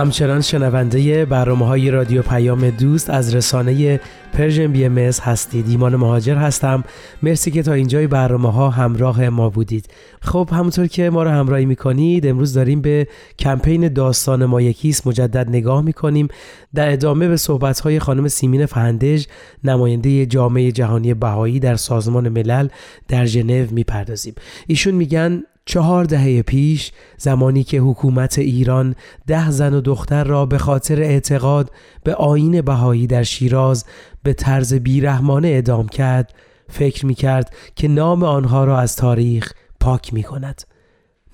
همچنان 0.00 0.40
شنونده 0.40 1.24
برنامه 1.24 1.66
های 1.66 1.90
رادیو 1.90 2.22
پیام 2.22 2.70
دوست 2.70 3.10
از 3.10 3.34
رسانه 3.34 4.00
Persian 4.32 4.72
BMS 4.72 4.98
هستید. 4.98 5.68
ایمان 5.68 5.96
مهاجر 5.96 6.34
هستم. 6.34 6.84
مرسی 7.22 7.50
که 7.50 7.62
تا 7.62 7.72
اینجای 7.72 8.06
برنامه 8.06 8.52
ها 8.52 8.70
همراه 8.70 9.28
ما 9.28 9.50
بودید. 9.50 9.88
خب 10.20 10.48
همونطور 10.52 10.86
که 10.86 11.10
ما 11.10 11.22
رو 11.22 11.30
همراهی 11.30 11.66
می‌کنید 11.66 12.26
امروز 12.26 12.54
داریم 12.54 12.80
به 12.80 13.08
کمپین 13.38 13.88
داستان 13.88 14.44
ما 14.44 14.60
یکیست. 14.60 15.06
مجدد 15.06 15.48
نگاه 15.48 15.82
می‌کنیم. 15.82 16.28
در 16.74 16.92
ادامه 16.92 17.28
به 17.28 17.36
صحبت 17.36 17.80
های 17.80 17.98
خانم 17.98 18.28
سیمین 18.28 18.66
فهندج 18.66 19.26
نماینده 19.64 20.26
جامعه 20.26 20.72
جهانی 20.72 21.14
بهایی 21.14 21.60
در 21.60 21.76
سازمان 21.76 22.28
ملل 22.28 22.68
در 23.08 23.26
ژنو 23.26 23.66
می‌پردازیم. 23.70 24.34
ایشون 24.66 24.94
میگن 24.94 25.42
چهار 25.64 26.04
دهه 26.04 26.42
پیش 26.42 26.92
زمانی 27.18 27.64
که 27.64 27.78
حکومت 27.78 28.38
ایران 28.38 28.94
ده 29.26 29.50
زن 29.50 29.74
و 29.74 29.80
دختر 29.80 30.24
را 30.24 30.46
به 30.46 30.58
خاطر 30.58 31.02
اعتقاد 31.02 31.70
به 32.04 32.14
آین 32.14 32.60
بهایی 32.60 33.06
در 33.06 33.22
شیراز 33.22 33.84
به 34.22 34.32
طرز 34.32 34.74
بیرحمانه 34.74 35.52
ادام 35.54 35.88
کرد 35.88 36.34
فکر 36.68 37.06
می 37.06 37.14
کرد 37.14 37.54
که 37.76 37.88
نام 37.88 38.22
آنها 38.22 38.64
را 38.64 38.78
از 38.78 38.96
تاریخ 38.96 39.52
پاک 39.80 40.14
می 40.14 40.22
کند. 40.22 40.62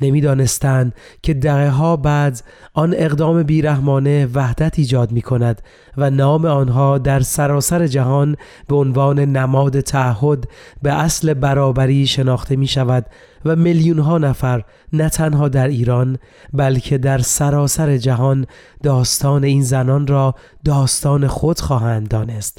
نمی‌دانستند 0.00 0.94
که 1.22 1.34
دقیقه 1.34 1.70
ها 1.70 1.96
بعد 1.96 2.42
آن 2.74 2.94
اقدام 2.96 3.42
بیرحمانه 3.42 4.26
وحدت 4.34 4.78
ایجاد 4.78 5.12
می 5.12 5.22
کند 5.22 5.62
و 5.96 6.10
نام 6.10 6.44
آنها 6.44 6.98
در 6.98 7.20
سراسر 7.20 7.86
جهان 7.86 8.36
به 8.68 8.76
عنوان 8.76 9.18
نماد 9.20 9.80
تعهد 9.80 10.48
به 10.82 10.92
اصل 10.92 11.34
برابری 11.34 12.06
شناخته 12.06 12.56
می 12.56 12.66
شود 12.66 13.06
و 13.46 13.56
میلیون 13.56 13.98
ها 13.98 14.18
نفر 14.18 14.64
نه 14.92 15.08
تنها 15.08 15.48
در 15.48 15.68
ایران 15.68 16.18
بلکه 16.52 16.98
در 16.98 17.18
سراسر 17.18 17.96
جهان 17.96 18.46
داستان 18.82 19.44
این 19.44 19.62
زنان 19.62 20.06
را 20.06 20.34
داستان 20.64 21.26
خود 21.26 21.60
خواهند 21.60 22.08
دانست. 22.08 22.58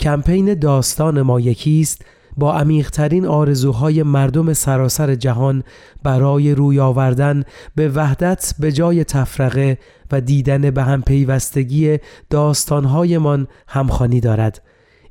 کمپین 0.00 0.54
داستان 0.54 1.22
ما 1.22 1.40
یکیست 1.40 2.04
با 2.36 2.54
عمیقترین 2.54 3.26
آرزوهای 3.26 4.02
مردم 4.02 4.52
سراسر 4.52 5.14
جهان 5.14 5.62
برای 6.02 6.54
روی 6.54 6.80
آوردن 6.80 7.44
به 7.74 7.88
وحدت 7.88 8.54
به 8.58 8.72
جای 8.72 9.04
تفرقه 9.04 9.78
و 10.12 10.20
دیدن 10.20 10.70
به 10.70 10.82
هم 10.82 11.02
پیوستگی 11.02 11.98
داستانهایمان 12.30 13.48
همخانی 13.68 14.20
دارد. 14.20 14.62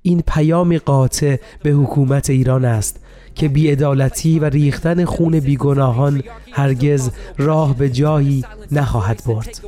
این 0.02 0.24
پیام 0.28 0.78
قاطع 0.78 1.36
به 1.64 1.70
حکومت 1.70 2.30
ایران 2.30 2.66
است. 2.66 3.00
که 3.36 3.48
بیعدالتی 3.48 4.40
و 4.40 4.46
ریختن 4.46 5.06
خون 5.06 5.40
بیگناهان 5.40 6.24
هرگز 6.52 7.10
راه 7.38 7.78
به 7.78 7.90
جایی 7.90 8.46
نخواهد 8.72 9.22
برد. 9.28 9.60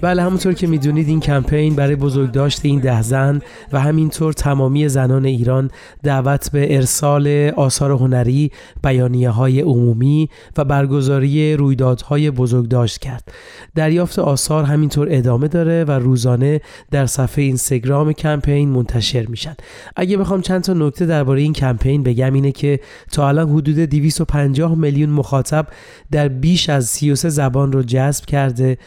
بله 0.00 0.22
همونطور 0.22 0.52
که 0.52 0.66
می‌دونید 0.66 1.08
این 1.08 1.20
کمپین 1.20 1.74
برای 1.74 1.96
بزرگداشت 1.96 2.60
این 2.64 2.80
ده 2.80 3.02
زن 3.02 3.40
و 3.72 3.80
همینطور 3.80 4.32
تمامی 4.32 4.88
زنان 4.88 5.24
ایران 5.24 5.70
دعوت 6.02 6.50
به 6.50 6.76
ارسال 6.76 7.52
آثار 7.56 7.90
هنری 7.90 8.50
بیانیه 8.82 9.30
های 9.30 9.60
عمومی 9.60 10.28
و 10.56 10.64
برگزاری 10.64 11.56
رویدادهای 11.60 12.30
بزرگداشت 12.30 12.98
کرد. 12.98 13.32
دریافت 13.74 14.18
آثار 14.18 14.64
همینطور 14.64 15.08
ادامه 15.10 15.48
داره 15.48 15.84
و 15.84 15.90
روزانه 15.90 16.60
در 16.90 17.06
صفحه 17.06 17.44
اینستاگرام 17.44 18.12
کمپین 18.12 18.68
منتشر 18.68 19.26
میشن. 19.26 19.54
اگه 19.96 20.16
بخوام 20.16 20.40
چند 20.40 20.62
تا 20.62 20.72
نکته 20.72 21.06
درباره 21.06 21.40
این 21.40 21.52
کمپین 21.52 22.02
بگم 22.02 22.32
اینه 22.34 22.52
که 22.52 22.80
تا 23.12 23.28
الان 23.28 23.48
حدود 23.48 23.78
250 23.78 24.74
میلیون 24.74 25.10
مخاطب 25.10 25.66
در 26.10 26.28
بیش 26.28 26.68
از 26.68 26.86
33 26.86 27.28
زبان 27.28 27.72
رو 27.72 27.82
جذب 27.82 28.24
کرده. 28.24 28.78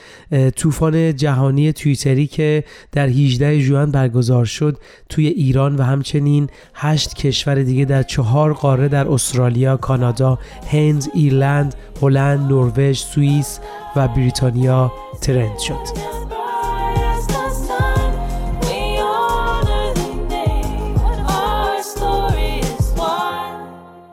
طوفان 0.55 1.15
جهانی 1.15 1.73
توییتری 1.73 2.27
که 2.27 2.63
در 2.91 3.07
18 3.07 3.59
ژوئن 3.59 3.91
برگزار 3.91 4.45
شد 4.45 4.77
توی 5.09 5.27
ایران 5.27 5.75
و 5.75 5.83
همچنین 5.83 6.49
8 6.73 7.15
کشور 7.15 7.63
دیگه 7.63 7.85
در 7.85 8.03
چهار 8.03 8.53
قاره 8.53 8.87
در 8.87 9.07
استرالیا، 9.07 9.77
کانادا، 9.77 10.39
هند، 10.71 11.07
ایرلند، 11.13 11.75
هلند، 12.01 12.47
نروژ، 12.53 12.99
سوئیس 12.99 13.59
و 13.95 14.07
بریتانیا 14.07 14.91
ترند 15.21 15.59
شد. 15.59 16.13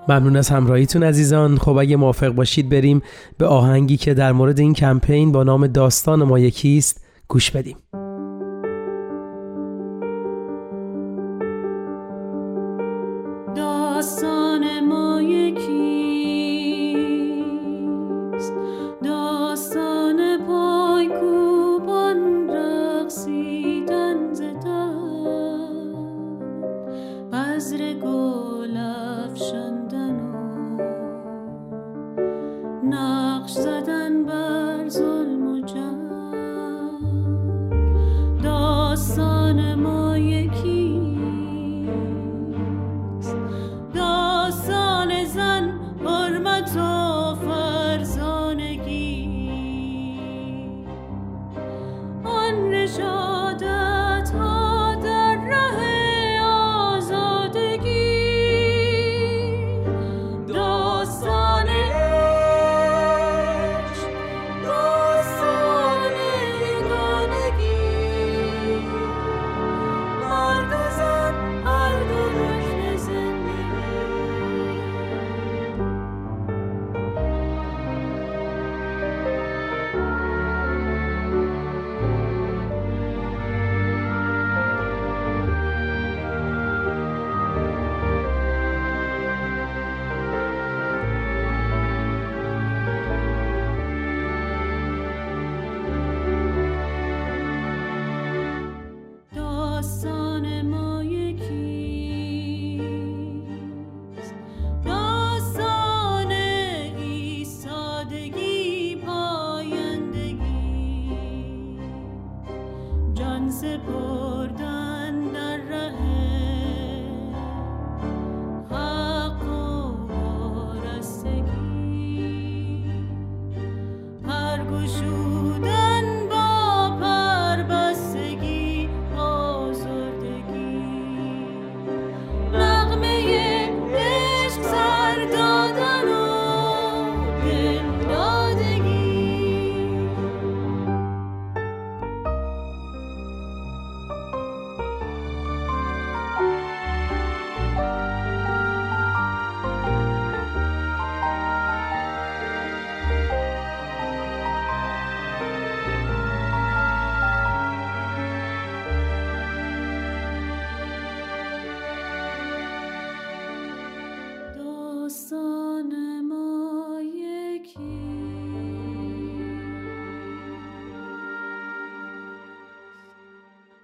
ممنون 0.09 0.37
از 0.37 0.49
همراهیتون 0.49 1.03
عزیزان 1.03 1.59
خب 1.59 1.77
اگه 1.77 1.97
موافق 1.97 2.29
باشید 2.29 2.69
بریم 2.69 3.03
به 3.39 3.47
آهنگی 3.47 3.97
که 3.97 4.15
در 4.15 4.33
مورد 4.33 4.61
این 4.61 4.75
کمپین 4.75 5.33
با 5.33 5.43
نام 5.43 5.67
داستان 5.67 6.23
ما 6.25 6.39
یکیست 6.39 7.05
گوش 7.29 7.51
بدیم 7.51 7.77
رشادت 14.01 14.50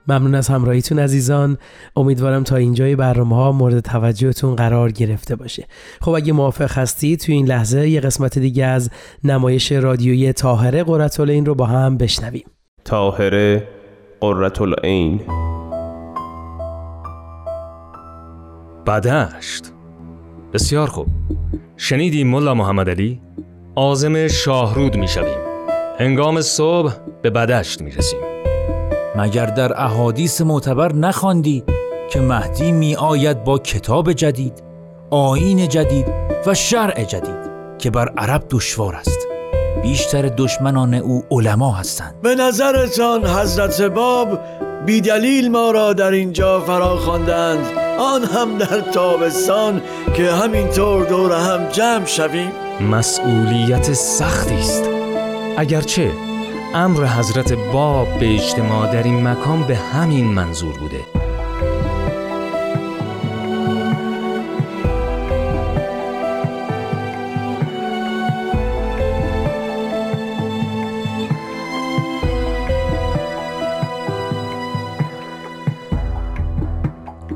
ممنون 0.09 0.35
از 0.35 0.49
همراهیتون 0.49 0.99
عزیزان. 0.99 1.59
امیدوارم 1.97 2.43
تا 2.43 2.57
اینجای 2.57 2.97
برنامه 2.97 3.37
ها 3.37 3.53
مورد 3.53 3.81
توجهتون 3.81 4.57
قرار 4.57 4.91
گرفته 4.91 5.37
باشه. 5.37 5.67
خب 6.01 6.11
اگه 6.11 6.33
موافق 6.33 6.79
هستی 6.79 7.17
تو 7.17 7.33
این 7.33 7.47
لحظه 7.47 7.89
یه 7.89 8.01
قسمت 8.01 8.39
دیگه 8.39 8.65
از 8.65 8.91
نمایش 9.25 9.73
رادیویی 9.73 10.33
تاهره 10.33 10.85
این 11.19 11.47
رو 11.47 11.55
با 11.55 11.67
هم 11.67 11.97
بشنویم. 11.97 12.45
تاهره 12.85 13.69
این 14.83 15.21
بدشت 18.87 19.73
بسیار 20.53 20.89
خوب. 20.89 21.07
شنیدی 21.77 22.25
ملا 22.25 22.55
محمد 22.55 22.91
علی؟ 22.91 23.21
آزم 23.75 24.29
شاهرود 24.29 24.97
می 24.97 25.09
شویم 25.09 25.39
هنگام 25.99 26.41
صبح 26.41 26.93
به 27.23 27.31
بدشت 27.31 27.83
می 27.83 27.91
رسیم 27.91 28.26
مگر 29.17 29.47
در 29.47 29.83
احادیث 29.83 30.41
معتبر 30.41 30.93
نخواندی 30.93 31.65
که 32.11 32.21
مهدی 32.21 32.73
می 32.73 32.97
آید 32.97 33.45
با 33.45 33.59
کتاب 33.59 34.13
جدید 34.13 34.63
آین 35.11 35.69
جدید 35.69 36.07
و 36.47 36.55
شرع 36.55 37.05
جدید 37.05 37.51
که 37.79 37.91
بر 37.91 38.09
عرب 38.09 38.45
دشوار 38.51 38.95
است؟ 38.95 39.19
بیشتر 39.83 40.23
دشمنان 40.23 40.95
او 40.95 41.25
علما 41.31 41.73
هستند. 41.73 42.15
به 42.23 42.35
نظرتان 42.35 43.27
حضرت 43.27 43.83
باب 43.83 44.39
بیدلیل 44.87 45.51
ما 45.51 45.71
را 45.71 45.93
در 45.93 46.11
اینجا 46.11 46.61
فرا 46.61 46.97
خواندند. 46.97 47.67
آن 47.99 48.25
هم 48.25 48.59
در 48.59 48.81
تابستان 48.81 49.83
که 50.15 50.33
همینطور 50.33 51.05
دور 51.05 51.33
هم 51.33 51.69
جمع 51.69 52.05
شویم. 52.05 52.53
مسئولیت 52.81 53.93
سختی 53.93 54.55
است. 54.55 54.85
اگرچه 55.57 56.11
امر 56.75 57.07
حضرت 57.07 57.53
باب 57.53 58.19
به 58.19 58.35
اجتماع 58.35 58.93
در 58.93 59.03
این 59.03 59.29
مکان 59.29 59.63
به 59.63 59.77
همین 59.77 60.25
منظور 60.25 60.79
بوده 60.79 61.01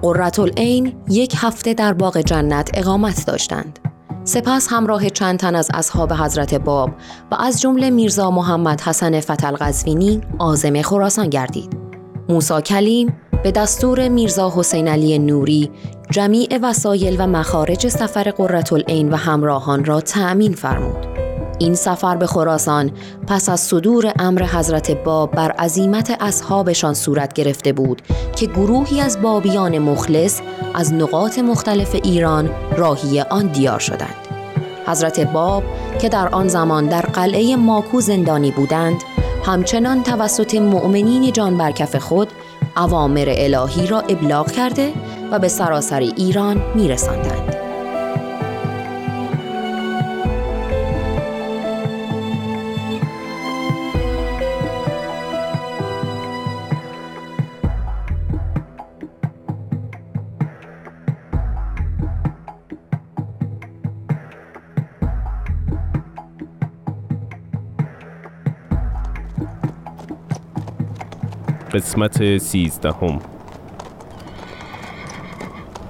قررت 0.02 0.38
یک 1.08 1.34
هفته 1.36 1.74
در 1.74 1.92
باغ 1.92 2.18
جنت 2.18 2.70
اقامت 2.74 3.26
داشتند. 3.26 3.89
سپس 4.30 4.68
همراه 4.70 5.08
چند 5.08 5.38
تن 5.38 5.54
از 5.54 5.70
اصحاب 5.74 6.12
حضرت 6.12 6.54
باب 6.54 6.90
و 7.30 7.34
از 7.34 7.60
جمله 7.60 7.90
میرزا 7.90 8.30
محمد 8.30 8.80
حسن 8.80 9.20
فتل 9.20 9.56
غزوینی 9.60 10.20
آزم 10.38 10.82
خراسان 10.82 11.28
گردید. 11.28 11.76
موسا 12.28 12.60
کلیم 12.60 13.16
به 13.42 13.50
دستور 13.52 14.08
میرزا 14.08 14.52
حسین 14.56 14.88
علی 14.88 15.18
نوری 15.18 15.70
جمیع 16.10 16.58
وسایل 16.62 17.16
و 17.18 17.26
مخارج 17.26 17.88
سفر 17.88 18.30
قررت 18.30 18.72
و 19.12 19.16
همراهان 19.16 19.84
را 19.84 20.00
تأمین 20.00 20.52
فرمود. 20.52 21.29
این 21.60 21.74
سفر 21.74 22.16
به 22.16 22.26
خراسان 22.26 22.90
پس 23.26 23.48
از 23.48 23.60
صدور 23.60 24.12
امر 24.18 24.42
حضرت 24.42 24.90
باب 24.90 25.30
بر 25.30 25.50
عظیمت 25.50 26.16
اصحابشان 26.20 26.94
صورت 26.94 27.32
گرفته 27.32 27.72
بود 27.72 28.02
که 28.36 28.46
گروهی 28.46 29.00
از 29.00 29.22
بابیان 29.22 29.78
مخلص 29.78 30.40
از 30.74 30.92
نقاط 30.94 31.38
مختلف 31.38 31.94
ایران 31.94 32.50
راهی 32.76 33.20
آن 33.20 33.46
دیار 33.46 33.78
شدند. 33.78 34.14
حضرت 34.86 35.20
باب 35.20 35.62
که 36.00 36.08
در 36.08 36.28
آن 36.28 36.48
زمان 36.48 36.86
در 36.86 37.02
قلعه 37.02 37.56
ماکو 37.56 38.00
زندانی 38.00 38.50
بودند، 38.50 39.02
همچنان 39.44 40.02
توسط 40.02 40.54
مؤمنین 40.54 41.32
جان 41.32 41.58
برکف 41.58 41.96
خود 41.96 42.28
اوامر 42.76 43.34
الهی 43.36 43.86
را 43.86 44.00
ابلاغ 44.00 44.50
کرده 44.52 44.92
و 45.32 45.38
به 45.38 45.48
سراسر 45.48 46.00
ایران 46.00 46.62
میرساندند. 46.74 47.59
قسمت 71.80 72.38
سیزدهم. 72.38 73.18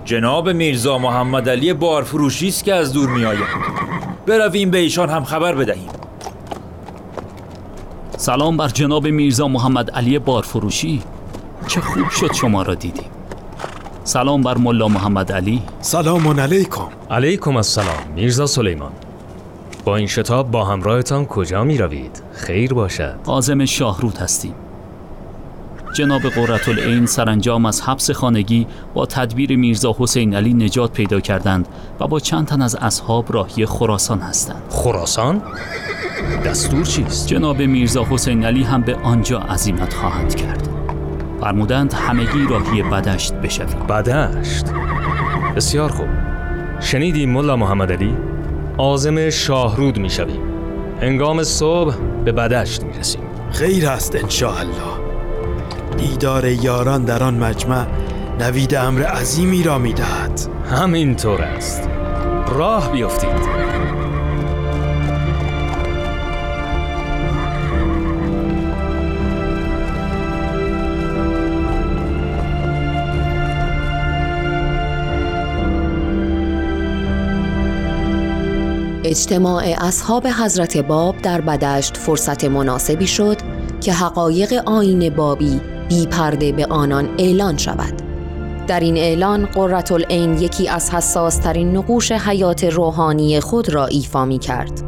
جناب 0.05 0.49
میرزا 0.49 0.99
محمد 0.99 1.49
علی 1.49 1.73
بارفروشی 1.73 2.49
است 2.49 2.65
که 2.65 2.75
از 2.75 2.93
دور 2.93 3.09
می 3.09 3.25
آید. 3.25 3.39
برویم 4.27 4.71
به 4.71 4.79
ایشان 4.79 5.09
هم 5.09 5.25
خبر 5.25 5.55
بدهیم. 5.55 5.89
سلام 8.17 8.57
بر 8.57 8.69
جناب 8.69 9.07
میرزا 9.07 9.49
محمد 9.49 9.91
علی 9.91 10.19
بارفروشی. 10.19 11.03
چه 11.67 11.81
خوب 11.81 12.11
شد 12.11 12.33
شما 12.33 12.63
را 12.63 12.75
دیدیم. 12.75 13.11
سلام 14.05 14.43
بر 14.43 14.59
ملا 14.59 14.89
محمد 14.89 15.33
علی. 15.33 15.63
سلام 15.81 16.41
علیکم. 16.41 16.89
علیکم 17.11 17.57
السلام 17.57 18.13
میرزا 18.15 18.47
سلیمان. 18.47 18.93
با 19.85 19.97
این 19.97 20.07
شتاب 20.07 20.51
با 20.51 20.65
همراهتان 20.65 21.27
کجا 21.27 21.65
می 21.65 21.79
روید؟ 21.79 22.23
خیر 22.33 22.75
باشد. 22.75 23.15
آزم 23.27 23.65
شاهرود 23.65 24.17
هستیم. 24.17 24.55
جناب 25.93 26.23
قررت 26.23 27.07
سرانجام 27.07 27.67
از 27.67 27.83
حبس 27.83 28.11
خانگی 28.11 28.67
با 28.95 29.07
تدبیر 29.07 29.57
میرزا 29.57 29.97
حسین 29.99 30.35
علی 30.35 30.55
نجات 30.55 30.93
پیدا 30.93 31.21
کردند 31.21 31.69
و 32.01 32.07
با 32.07 32.21
چند 32.21 32.47
تن 32.47 32.63
از 32.63 32.75
اصحاب 32.75 33.33
راهی 33.35 33.67
خراسان 33.67 34.21
هستند 34.21 34.63
خراسان؟ 34.71 35.43
دستور 36.45 36.85
چیست؟ 36.85 37.27
جناب 37.29 37.63
میرزا 37.63 38.07
حسین 38.11 38.45
علی 38.45 38.63
هم 38.63 38.83
به 38.83 38.97
آنجا 38.97 39.39
عزیمت 39.39 39.95
خواهند 39.95 40.35
کرد 40.35 40.69
فرمودند 41.41 41.93
همگی 41.93 42.47
راهی 42.51 42.83
بدشت 42.83 43.35
بشویم 43.35 43.87
بدشت؟ 43.87 44.65
بسیار 45.57 45.91
خوب 45.91 46.09
شنیدی 46.81 47.27
ملا 47.27 47.57
محمد 47.57 47.93
علی؟ 47.93 48.17
آزم 48.79 49.31
شاهرود 49.31 49.99
می‌شویم 49.99 50.41
هنگام 51.01 51.43
صبح 51.43 51.95
به 52.25 52.33
بدشت 52.33 52.83
می‌رسیم 52.83 53.23
خیر 53.53 53.89
است 53.89 54.17
انشاءالله 54.17 55.00
دیدار 55.97 56.45
یاران 56.45 57.05
در 57.05 57.23
آن 57.23 57.35
مجمع 57.35 57.87
نوید 58.41 58.75
امر 58.75 59.03
عظیمی 59.03 59.63
را 59.63 59.79
می‌دهد. 59.79 60.41
همینطور 60.71 61.43
است. 61.43 61.89
راه 62.49 62.93
بیفتید. 62.93 63.71
اجتماع 79.05 79.65
اصحاب 79.79 80.27
حضرت 80.27 80.77
باب 80.77 81.23
در 81.23 81.41
بدشت 81.41 81.97
فرصت 81.97 82.45
مناسبی 82.45 83.07
شد 83.07 83.37
که 83.81 83.93
حقایق 83.93 84.53
آین 84.67 85.11
بابی 85.11 85.61
بی 85.91 86.07
پرده 86.07 86.53
به 86.53 86.67
آنان 86.67 87.09
اعلان 87.19 87.57
شود. 87.57 88.03
در 88.67 88.81
این 88.81 88.97
اعلان 88.97 89.47
قررت 89.47 89.93
العین 89.93 90.39
یکی 90.39 90.69
از 90.69 90.91
حساس 90.91 91.37
ترین 91.37 91.77
نقوش 91.77 92.13
حیات 92.13 92.65
روحانی 92.65 93.41
خود 93.41 93.69
را 93.69 93.87
ایفا 93.87 94.25
می 94.25 94.39
کرد. 94.39 94.83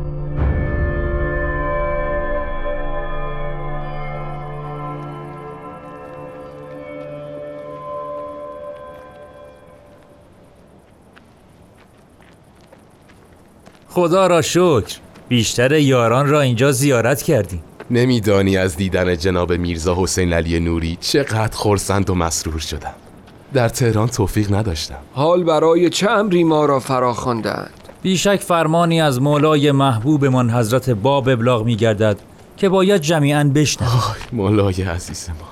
خدا 13.88 14.26
را 14.26 14.42
شکر 14.42 14.98
بیشتر 15.28 15.72
یاران 15.72 16.28
را 16.28 16.40
اینجا 16.40 16.72
زیارت 16.72 17.22
کردیم 17.22 17.62
نمیدانی 17.90 18.56
از 18.56 18.76
دیدن 18.76 19.16
جناب 19.16 19.52
میرزا 19.52 19.96
حسین 19.98 20.32
علی 20.32 20.60
نوری 20.60 20.98
چقدر 21.00 21.56
خورسند 21.56 22.10
و 22.10 22.14
مسرور 22.14 22.58
شدم. 22.58 22.94
در 23.54 23.68
تهران 23.68 24.08
توفیق 24.08 24.54
نداشتم. 24.54 24.98
حال 25.14 25.44
برای 25.44 25.90
چه 25.90 26.10
امری 26.10 26.44
ما 26.44 26.64
را 26.64 26.80
فرا 26.80 27.14
خواندند 27.14 27.70
بیشک 28.02 28.40
فرمانی 28.40 29.00
از 29.00 29.20
مولای 29.20 29.72
محبوبمان 29.72 30.50
حضرت 30.50 30.90
باب 30.90 31.28
ابلاغ 31.28 31.64
می 31.64 31.76
گردد 31.76 32.16
که 32.56 32.68
باید 32.68 33.00
جمیعا 33.00 33.44
بشنویم. 33.54 33.92
مولای 34.32 34.82
عزیز 34.82 35.28
ما. 35.28 35.48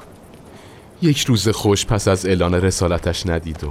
یک 1.03 1.21
روز 1.21 1.49
خوش 1.49 1.87
پس 1.87 2.09
از 2.09 2.27
اعلان 2.27 2.55
رسالتش 2.55 3.27
ندید 3.27 3.65
و 3.65 3.69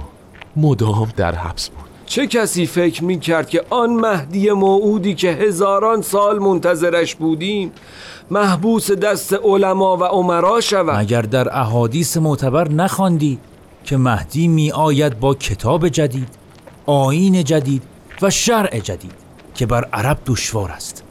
مدام 0.56 1.08
در 1.16 1.34
حبس 1.34 1.68
بود. 1.68 1.90
چه 2.06 2.26
کسی 2.26 2.66
فکر 2.66 3.04
می 3.04 3.20
کرد 3.20 3.48
که 3.48 3.64
آن 3.70 3.90
مهدی 3.90 4.50
موعودی 4.50 5.14
که 5.14 5.28
هزاران 5.30 6.02
سال 6.02 6.38
منتظرش 6.38 7.14
بودیم 7.14 7.72
محبوس 8.30 8.90
دست 8.90 9.32
علما 9.32 9.96
و 9.96 10.04
عمرا 10.04 10.60
شود. 10.60 10.96
مگر 10.96 11.22
در 11.22 11.58
احادیث 11.58 12.16
معتبر 12.16 12.68
نخواندی 12.68 13.38
که 13.84 13.96
مهدی 13.96 14.48
می 14.48 14.72
آید 14.72 15.20
با 15.20 15.34
کتاب 15.34 15.88
جدید 15.88 16.28
آین 16.86 17.44
جدید 17.44 17.82
و 18.22 18.30
شرع 18.30 18.78
جدید 18.78 19.14
که 19.54 19.66
بر 19.66 19.84
عرب 19.84 20.18
دشوار 20.26 20.70
است؟ 20.70 21.02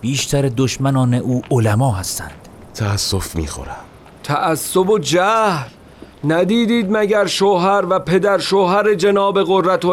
بیشتر 0.00 0.50
دشمنان 0.56 1.14
او 1.14 1.42
علما 1.50 1.92
هستند. 1.92 2.48
تأسف 2.74 3.36
می 3.36 3.46
خورم. 3.46 3.84
تعصب 4.22 4.90
و 4.90 4.98
جهل. 4.98 5.68
ندیدید 6.24 6.86
مگر 6.90 7.26
شوهر 7.26 7.84
و 7.90 7.98
پدر 7.98 8.38
شوهر 8.38 8.94
جناب 8.94 9.42
قررت 9.42 9.84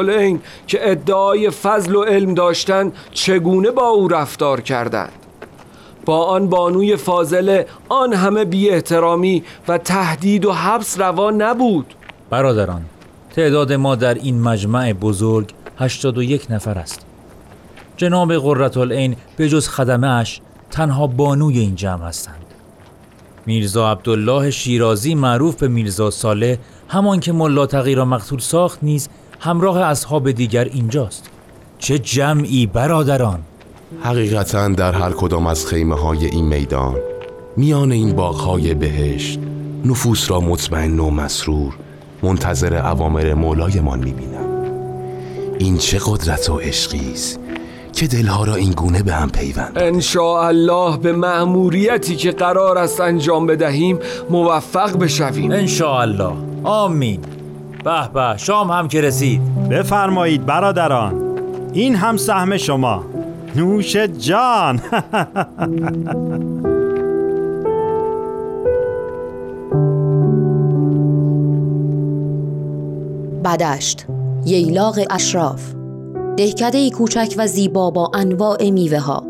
که 0.67 0.91
ادعای 0.91 1.49
فضل 1.49 1.95
و 1.95 2.03
علم 2.03 2.33
داشتند 2.33 2.93
چگونه 3.11 3.71
با 3.71 3.87
او 3.87 4.07
رفتار 4.07 4.61
کردند؟ 4.61 5.20
با 6.05 6.25
آن 6.25 6.49
بانوی 6.49 6.95
فاضله 6.95 7.65
آن 7.89 8.13
همه 8.13 8.45
بی 8.45 8.69
احترامی 8.69 9.43
و 9.67 9.77
تهدید 9.77 10.45
و 10.45 10.51
حبس 10.51 10.99
روا 10.99 11.31
نبود. 11.31 11.93
برادران 12.29 12.81
تعداد 13.35 13.73
ما 13.73 13.95
در 13.95 14.13
این 14.13 14.41
مجمع 14.41 14.93
بزرگ 14.93 15.53
81 15.77 16.51
نفر 16.51 16.77
است. 16.77 17.05
جناب 17.97 18.35
قررت 18.35 18.77
العین 18.77 19.15
به 19.37 19.49
جز 19.49 19.67
خدمه 19.67 20.23
تنها 20.71 21.07
بانوی 21.07 21.59
این 21.59 21.75
جمع 21.75 22.05
هستند. 22.05 22.45
میرزا 23.45 23.91
عبدالله 23.91 24.51
شیرازی 24.51 25.15
معروف 25.15 25.55
به 25.55 25.67
میرزا 25.67 26.09
صالح 26.09 26.57
همان 26.89 27.19
که 27.19 27.31
ملا 27.31 27.65
تغییر 27.65 27.97
را 27.97 28.05
مقتول 28.05 28.39
ساخت 28.39 28.79
نیز 28.81 29.09
همراه 29.39 29.77
اصحاب 29.77 30.31
دیگر 30.31 30.63
اینجاست. 30.63 31.29
چه 31.79 31.99
جمعی 31.99 32.65
برادران! 32.65 33.39
حقیقتا 33.99 34.67
در 34.67 34.91
هر 34.91 35.11
کدام 35.11 35.47
از 35.47 35.67
خیمه 35.67 35.95
های 35.95 36.25
این 36.25 36.45
میدان 36.45 36.95
میان 37.57 37.91
این 37.91 38.15
باغهای 38.15 38.73
بهشت 38.73 39.39
نفوس 39.85 40.31
را 40.31 40.39
مطمئن 40.39 40.99
و 40.99 41.09
مسرور 41.09 41.73
منتظر 42.23 42.75
اوامر 42.75 43.33
مولایمان 43.33 43.99
می‌بینم. 43.99 44.51
این 45.59 45.77
چه 45.77 45.99
قدرت 46.05 46.49
و 46.49 46.57
عشقی 46.57 47.11
است 47.11 47.39
که 47.93 48.07
دلها 48.07 48.43
را 48.43 48.55
این 48.55 48.71
گونه 48.71 49.03
به 49.03 49.13
هم 49.13 49.29
پیوند. 49.29 49.71
ان 49.75 50.01
الله 50.19 50.97
به 50.97 51.11
مأموریتی 51.13 52.15
که 52.15 52.31
قرار 52.31 52.77
است 52.77 53.01
انجام 53.01 53.47
بدهیم 53.47 53.99
موفق 54.29 54.97
بشویم. 54.97 55.51
ان 55.51 55.67
الله 55.81 56.33
آمین. 56.63 57.19
به 57.83 58.09
به 58.13 58.37
شام 58.37 58.71
هم 58.71 58.87
که 58.87 59.01
رسید. 59.01 59.69
بفرمایید 59.69 60.45
برادران. 60.45 61.37
این 61.73 61.95
هم 61.95 62.17
سهم 62.17 62.57
شما. 62.57 63.03
نوش 63.55 63.95
جان. 63.95 64.81
بدشت 73.45 74.05
ییلاق 74.45 74.99
اشراف. 75.09 75.73
دهکده 76.37 76.89
کوچک 76.89 77.35
و 77.37 77.47
زیبا 77.47 77.91
با 77.91 78.11
انواع 78.13 78.69
میوه 78.69 78.99
ها 78.99 79.23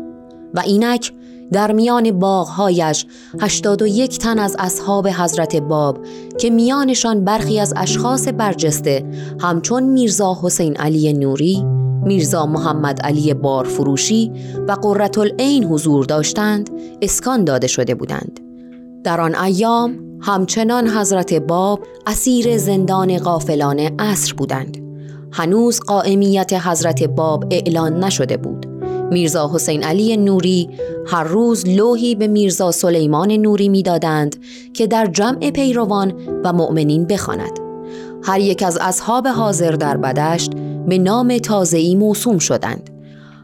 و 0.54 0.60
اینک 0.60 1.12
در 1.52 1.72
میان 1.72 2.18
باغهایش 2.18 3.06
81 3.40 4.18
تن 4.18 4.38
از 4.38 4.56
اصحاب 4.58 5.08
حضرت 5.08 5.56
باب 5.56 5.98
که 6.38 6.50
میانشان 6.50 7.24
برخی 7.24 7.60
از 7.60 7.74
اشخاص 7.76 8.28
برجسته 8.28 9.04
همچون 9.40 9.82
میرزا 9.82 10.38
حسین 10.42 10.76
علی 10.76 11.12
نوری، 11.12 11.64
میرزا 12.04 12.46
محمد 12.46 13.00
علی 13.00 13.34
بارفروشی 13.34 14.32
و 14.68 14.72
قررت 14.72 15.18
العین 15.18 15.64
حضور 15.64 16.04
داشتند 16.04 16.70
اسکان 17.02 17.44
داده 17.44 17.66
شده 17.66 17.94
بودند. 17.94 18.40
در 19.04 19.20
آن 19.20 19.34
ایام 19.34 19.98
همچنان 20.20 20.88
حضرت 20.88 21.34
باب 21.34 21.80
اسیر 22.06 22.58
زندان 22.58 23.18
قافلان 23.18 23.78
عصر 23.78 24.34
بودند. 24.34 24.78
هنوز 25.32 25.80
قائمیت 25.80 26.52
حضرت 26.52 27.02
باب 27.02 27.44
اعلان 27.50 28.04
نشده 28.04 28.36
بود. 28.36 28.66
میرزا 29.10 29.50
حسین 29.54 29.82
علی 29.82 30.16
نوری 30.16 30.70
هر 31.06 31.24
روز 31.24 31.68
لوحی 31.68 32.14
به 32.14 32.26
میرزا 32.26 32.70
سلیمان 32.70 33.32
نوری 33.32 33.68
می‌دادند 33.68 34.36
که 34.74 34.86
در 34.86 35.06
جمع 35.06 35.50
پیروان 35.50 36.12
و 36.44 36.52
مؤمنین 36.52 37.04
بخواند. 37.04 37.58
هر 38.24 38.40
یک 38.40 38.62
از 38.62 38.78
اصحاب 38.80 39.26
حاضر 39.26 39.70
در 39.70 39.96
بدشت 39.96 40.52
به 40.88 40.98
نام 40.98 41.38
تازه‌ای 41.38 41.94
موسوم 41.94 42.38
شدند. 42.38 42.90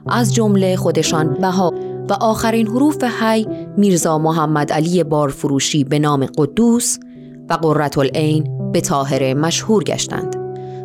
از 0.06 0.34
جمله 0.34 0.76
خودشان 0.76 1.34
بها 1.34 1.72
و 2.08 2.12
آخرین 2.12 2.66
حروف 2.66 3.04
حی 3.04 3.46
میرزا 3.76 4.18
محمد 4.18 4.72
علی 4.72 5.04
بارفروشی 5.04 5.84
به 5.84 5.98
نام 5.98 6.26
قدوس 6.26 6.98
و 7.50 7.54
قررت 7.54 7.98
العین 7.98 8.72
به 8.72 8.80
طاهره 8.80 9.34
مشهور 9.34 9.84
گشتند 9.84 10.36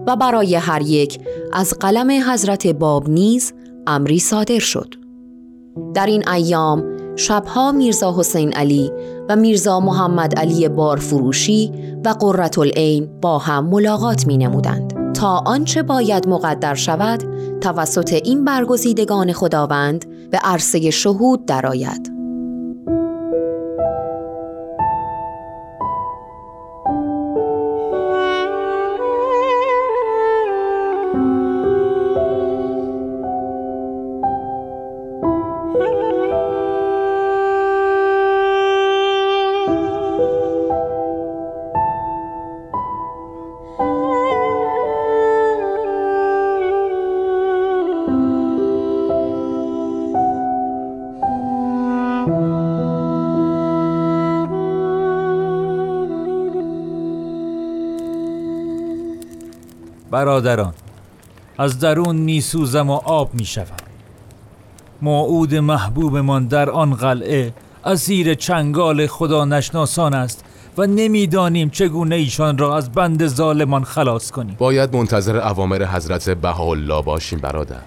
و 0.08 0.16
برای 0.16 0.56
هر 0.56 0.82
یک 0.82 1.20
از 1.54 1.74
قلم 1.80 2.12
حضرت 2.32 2.68
باب 2.68 3.10
نیز 3.10 3.54
امری 3.88 4.20
صادر 4.20 4.60
شد 4.60 4.96
در 5.94 6.06
این 6.06 6.30
ایام 6.30 6.84
شبها 7.16 7.72
میرزا 7.72 8.16
حسین 8.18 8.54
علی 8.54 8.92
و 9.30 9.36
میرزا 9.36 9.80
محمد 9.80 10.40
علی 10.40 10.70
بارفروشی 10.70 11.72
و 12.06 12.10
قررت 12.10 12.60
العین 12.60 13.10
با 13.22 13.38
هم 13.38 13.66
ملاقات 13.66 14.28
می 14.28 14.38
نمودند 14.38 14.93
تا 15.24 15.44
آنچه 15.46 15.84
باید 15.84 16.28
مقدر 16.28 16.76
شود 16.76 17.24
توسط 17.62 18.14
این 18.14 18.46
برگزیدگان 18.46 19.34
خداوند 19.34 20.30
به 20.30 20.38
عرصه 20.38 20.90
شهود 20.90 21.46
درآید. 21.46 22.23
برادران 60.24 60.74
از 61.58 61.80
درون 61.80 62.16
میسوزم 62.16 62.90
و 62.90 62.94
آب 62.94 63.34
می‌شوم 63.34 63.76
موعود 65.02 65.56
محبوبمان 65.56 66.48
در 66.48 66.70
آن 66.70 66.94
قلعه 66.94 67.54
اسیر 67.86 68.34
چنگال 68.34 69.08
خدا 69.08 69.46
نشناسان 69.46 70.14
است 70.14 70.44
و 70.78 70.86
نمی‌دانیم 70.86 71.70
چگونه 71.70 72.16
ایشان 72.16 72.58
را 72.58 72.78
از 72.78 72.92
بند 72.92 73.28
ظالمان 73.28 73.84
خلاص 73.84 74.32
کنیم. 74.32 74.56
باید 74.60 74.96
منتظر 74.96 75.38
اوامر 75.38 75.86
حضرت 75.86 76.30
بهاءالله 76.30 77.02
باشیم 77.02 77.40
برادر. 77.40 77.82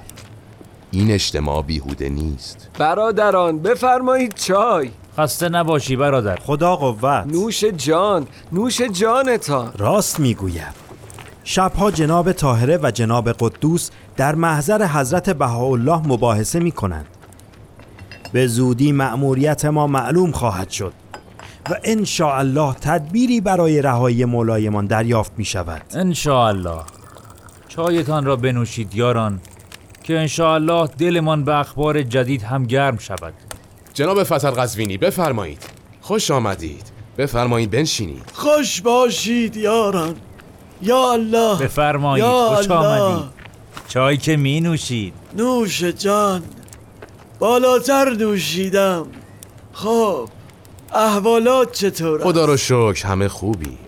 این 0.91 1.11
اجتماع 1.11 1.63
بیهوده 1.63 2.09
نیست. 2.09 2.71
برادران 2.79 3.59
بفرمایید 3.59 4.35
چای. 4.35 4.91
خسته 5.19 5.49
نباشی 5.49 5.97
برادر. 5.97 6.37
خدا 6.37 6.77
قوت. 6.77 7.27
نوش 7.27 7.65
جان 7.65 8.27
نوش 8.53 8.83
جانتان. 8.83 9.73
راست 9.79 10.21
می‌گوید 10.21 10.86
شبها 11.49 11.91
جناب 11.91 12.33
طاهره 12.33 12.79
و 12.83 12.91
جناب 12.91 13.33
قدوس 13.33 13.91
در 14.17 14.35
محضر 14.35 14.87
حضرت 14.87 15.31
بهاءالله 15.31 15.97
مباحثه 15.97 16.59
می 16.61 16.73
کنند 16.73 17.07
به 18.33 18.47
زودی 18.47 18.93
مأموریت 18.93 19.65
ما 19.65 19.87
معلوم 19.87 20.33
خواهد 20.33 20.71
شد 20.71 20.93
و 21.71 21.75
ان 21.85 22.07
الله 22.21 22.75
تدبیری 22.75 23.41
برای 23.41 23.83
رهایی 23.83 24.25
مولایمان 24.25 24.87
دریافت 24.87 25.33
می 25.37 25.45
شود 25.45 25.83
ان 25.95 26.15
الله 26.27 26.81
چایتان 27.69 28.25
را 28.25 28.37
بنوشید 28.37 28.95
یاران 28.95 29.41
که 30.03 30.21
ان 30.21 30.47
الله 30.47 30.87
دلمان 30.87 31.45
به 31.45 31.55
اخبار 31.55 32.03
جدید 32.03 32.43
هم 32.43 32.65
گرم 32.65 32.99
شود. 32.99 33.35
جناب 33.95 34.23
فتل 34.23 34.51
قزوینی 34.51 34.99
بفرمایید. 34.99 35.63
خوش 36.01 36.31
آمدید. 36.31 36.93
بفرمایید 37.19 37.71
بنشینید. 37.71 38.31
خوش 38.35 38.81
باشید 38.81 39.57
یاران. 39.57 40.17
یا 40.83 41.13
الله 41.13 41.59
بفرمایید 41.59 42.27
یا 42.27 42.49
خوش 42.57 42.71
الله. 42.71 42.87
آمدید 42.87 43.25
چای 43.89 44.17
که 44.17 44.37
می 44.37 44.61
نوشید؟ 44.61 45.15
نوش 45.37 45.83
جان 45.85 46.43
بالاتر 47.39 48.11
نوشیدم. 48.11 49.07
خب 49.73 50.29
احوالات 50.95 51.73
چطور 51.73 52.23
خدا 52.25 52.45
رو 52.45 52.57
شکر 52.57 53.07
همه 53.07 53.29
خوبی. 53.29 53.79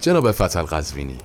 جناب 0.00 0.32
فتل 0.32 0.62
قزوینی 0.62 1.18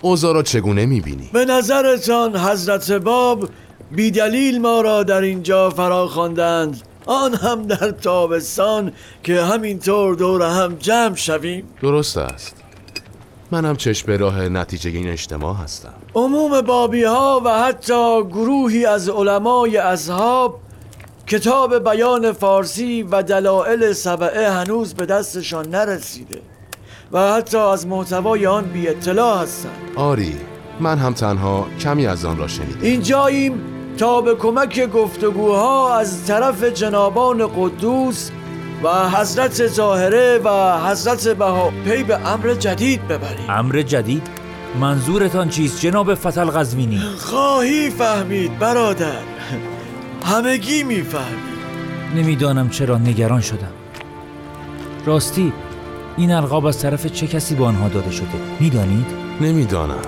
اوضاع 0.00 0.34
را 0.34 0.42
چگونه 0.42 0.86
می‌بینی؟ 0.86 1.30
به 1.32 1.44
نظرتان 1.44 2.36
حضرت 2.36 2.92
باب 2.92 3.48
بیدلیل 3.90 4.60
ما 4.60 4.80
را 4.80 5.02
در 5.02 5.20
اینجا 5.20 5.70
فرا 5.70 6.08
خواندند 6.08 6.82
آن 7.06 7.34
هم 7.34 7.66
در 7.66 7.90
تابستان 7.90 8.92
که 9.22 9.42
همینطور 9.42 10.14
دور 10.14 10.42
هم 10.42 10.74
جمع 10.74 11.14
شویم. 11.14 11.64
درست 11.82 12.16
است. 12.18 12.56
منم 13.54 13.76
چشم 13.76 14.06
به 14.06 14.16
راه 14.16 14.48
نتیجه 14.48 14.90
این 14.90 15.08
اجتماع 15.08 15.56
هستم. 15.56 15.94
عموم 16.14 16.60
بابی 16.60 17.02
ها 17.02 17.42
و 17.44 17.62
حتی 17.62 18.22
گروهی 18.24 18.86
از 18.86 19.08
علمای 19.08 19.76
اصحاب 19.76 20.60
کتاب 21.26 21.90
بیان 21.90 22.32
فارسی 22.32 23.02
و 23.02 23.22
دلائل 23.22 23.92
سبعه 23.92 24.50
هنوز 24.50 24.94
به 24.94 25.06
دستشان 25.06 25.68
نرسیده 25.68 26.40
و 27.12 27.32
حتی 27.32 27.56
از 27.56 27.86
محتوای 27.86 28.46
آن 28.46 28.64
بی 28.64 28.88
اطلاع 28.88 29.42
هستند. 29.42 29.92
آری 29.96 30.36
من 30.80 30.98
هم 30.98 31.12
تنها 31.12 31.66
کمی 31.80 32.06
از 32.06 32.24
آن 32.24 32.38
را 32.38 32.48
شنیدم. 32.48 32.80
اینجاییم 32.82 33.62
تا 33.98 34.20
به 34.20 34.34
کمک 34.34 34.90
گفتگوها 34.90 35.96
از 35.98 36.26
طرف 36.26 36.64
جنابان 36.64 37.46
قدوس 37.46 38.30
و 38.82 39.10
حضرت 39.10 39.66
ظاهره 39.66 40.40
و 40.44 40.78
حضرت 40.78 41.28
بها 41.28 41.72
پی 41.84 42.02
به 42.02 42.28
امر 42.28 42.54
جدید 42.54 43.08
ببریم. 43.08 43.50
امر 43.50 43.82
جدید؟ 43.82 44.22
منظورتان 44.80 45.48
چیست 45.48 45.80
جناب 45.80 46.14
فتل 46.14 46.44
قزوینی 46.44 47.00
خواهی 47.18 47.90
فهمید 47.90 48.58
برادر. 48.58 49.22
همگی 50.24 50.82
می‌فهمید. 50.82 51.54
نمی‌دانم 52.16 52.70
چرا 52.70 52.98
نگران 52.98 53.40
شدم. 53.40 53.72
راستی 55.06 55.52
این 56.16 56.32
القاب 56.32 56.66
از 56.66 56.78
طرف 56.78 57.06
چه 57.06 57.26
کسی 57.26 57.54
به 57.54 57.64
آنها 57.64 57.88
داده 57.88 58.10
شده؟ 58.10 58.26
می‌دانید؟ 58.60 59.06
نمی‌دانم. 59.40 60.02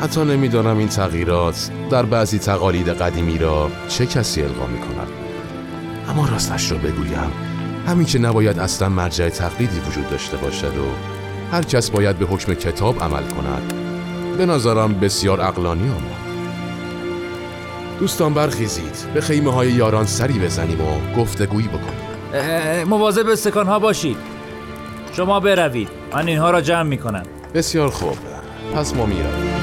حتی 0.00 0.24
نمی‌دانم 0.24 0.78
این 0.78 0.88
تغییرات 0.88 1.70
در 1.90 2.02
بعضی 2.02 2.38
تقالید 2.38 2.88
قدیمی 2.88 3.38
را 3.38 3.70
چه 3.88 4.06
کسی 4.06 4.42
القا 4.42 4.66
می 4.66 4.78
کند 4.78 5.08
اما 6.08 6.28
راستش 6.28 6.72
را 6.72 6.78
بگویم. 6.78 7.32
همین 7.86 8.06
که 8.06 8.18
نباید 8.18 8.58
اصلا 8.58 8.88
مرجع 8.88 9.28
تقلیدی 9.28 9.80
وجود 9.80 10.10
داشته 10.10 10.36
باشد 10.36 10.76
و 10.76 10.86
هر 11.52 11.62
کس 11.62 11.90
باید 11.90 12.18
به 12.18 12.26
حکم 12.26 12.54
کتاب 12.54 13.02
عمل 13.02 13.22
کند. 13.22 13.72
به 14.38 14.46
نظرم 14.46 14.94
بسیار 14.94 15.40
اقلانی 15.40 15.88
آمد. 15.88 16.26
دوستان 18.00 18.34
برخیزید. 18.34 18.96
به 19.14 19.20
خیمه 19.20 19.52
های 19.52 19.72
یاران 19.72 20.06
سری 20.06 20.38
بزنیم 20.38 20.80
و 20.80 21.16
گفتگویی 21.16 21.68
بکنیم. 21.68 22.88
مواظب 22.88 23.28
استکانها 23.28 23.78
باشید. 23.78 24.16
شما 25.12 25.40
بروید. 25.40 25.88
من 26.12 26.26
اینها 26.28 26.50
را 26.50 26.60
جمع 26.60 26.82
می 26.82 26.98
کنم 26.98 27.22
بسیار 27.54 27.90
خوب. 27.90 28.16
پس 28.74 28.94
ما 28.94 29.06
می‌رویم. 29.06 29.55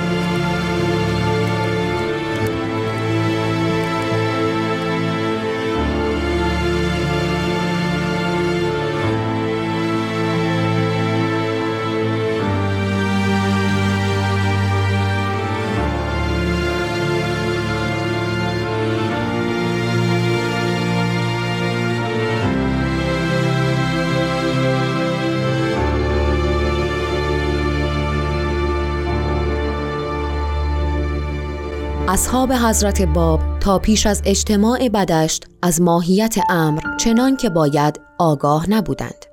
اصحاب 32.14 32.52
حضرت 32.52 33.02
باب 33.02 33.40
تا 33.60 33.80
پیش 33.80 34.08
از 34.08 34.22
اجتماع 34.26 34.90
بدشت 34.90 35.46
از 35.62 35.82
ماهیت 35.82 36.36
امر 36.50 36.82
چنان 36.98 37.38
که 37.38 37.50
باید 37.50 38.00
آگاه 38.18 38.70
نبودند. 38.70 39.26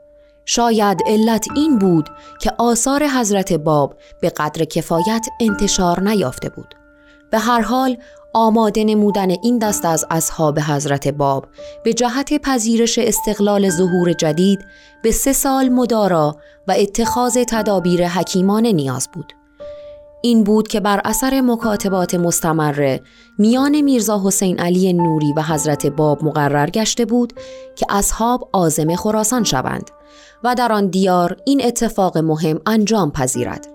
شاید 0.44 1.02
علت 1.06 1.46
این 1.56 1.78
بود 1.78 2.08
که 2.40 2.52
آثار 2.58 3.06
حضرت 3.06 3.52
باب 3.52 3.96
به 4.20 4.30
قدر 4.30 4.64
کفایت 4.64 5.26
انتشار 5.40 6.00
نیافته 6.00 6.48
بود. 6.48 6.74
به 7.30 7.38
هر 7.38 7.60
حال 7.60 7.96
آماده 8.34 8.84
نمودن 8.84 9.30
این 9.30 9.58
دست 9.58 9.84
از 9.84 10.04
اصحاب 10.10 10.58
حضرت 10.58 11.08
باب 11.08 11.46
به 11.84 11.94
جهت 11.94 12.42
پذیرش 12.42 12.98
استقلال 12.98 13.70
ظهور 13.70 14.12
جدید 14.12 14.60
به 15.02 15.10
سه 15.10 15.32
سال 15.32 15.68
مدارا 15.68 16.36
و 16.68 16.74
اتخاذ 16.78 17.38
تدابیر 17.48 18.08
حکیمانه 18.08 18.72
نیاز 18.72 19.08
بود. 19.12 19.39
این 20.22 20.44
بود 20.44 20.68
که 20.68 20.80
بر 20.80 21.00
اثر 21.04 21.40
مکاتبات 21.40 22.14
مستمره 22.14 23.00
میان 23.38 23.80
میرزا 23.80 24.22
حسین 24.24 24.60
علی 24.60 24.92
نوری 24.92 25.32
و 25.36 25.42
حضرت 25.42 25.86
باب 25.86 26.24
مقرر 26.24 26.70
گشته 26.70 27.04
بود 27.04 27.32
که 27.76 27.86
اصحاب 27.88 28.48
آزم 28.52 28.96
خراسان 28.96 29.44
شوند 29.44 29.90
و 30.44 30.54
در 30.54 30.72
آن 30.72 30.86
دیار 30.86 31.36
این 31.46 31.64
اتفاق 31.64 32.18
مهم 32.18 32.60
انجام 32.66 33.10
پذیرد. 33.10 33.66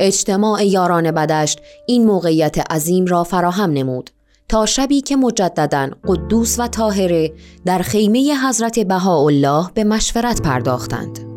اجتماع 0.00 0.66
یاران 0.66 1.10
بدشت 1.10 1.60
این 1.86 2.06
موقعیت 2.06 2.72
عظیم 2.72 3.06
را 3.06 3.24
فراهم 3.24 3.70
نمود 3.70 4.10
تا 4.48 4.66
شبی 4.66 5.00
که 5.00 5.16
مجددا 5.16 5.90
قدوس 6.08 6.58
و 6.58 6.68
طاهره 6.68 7.32
در 7.64 7.78
خیمه 7.78 8.34
حضرت 8.48 8.78
بهاءالله 8.78 9.70
به 9.74 9.84
مشورت 9.84 10.42
پرداختند. 10.42 11.33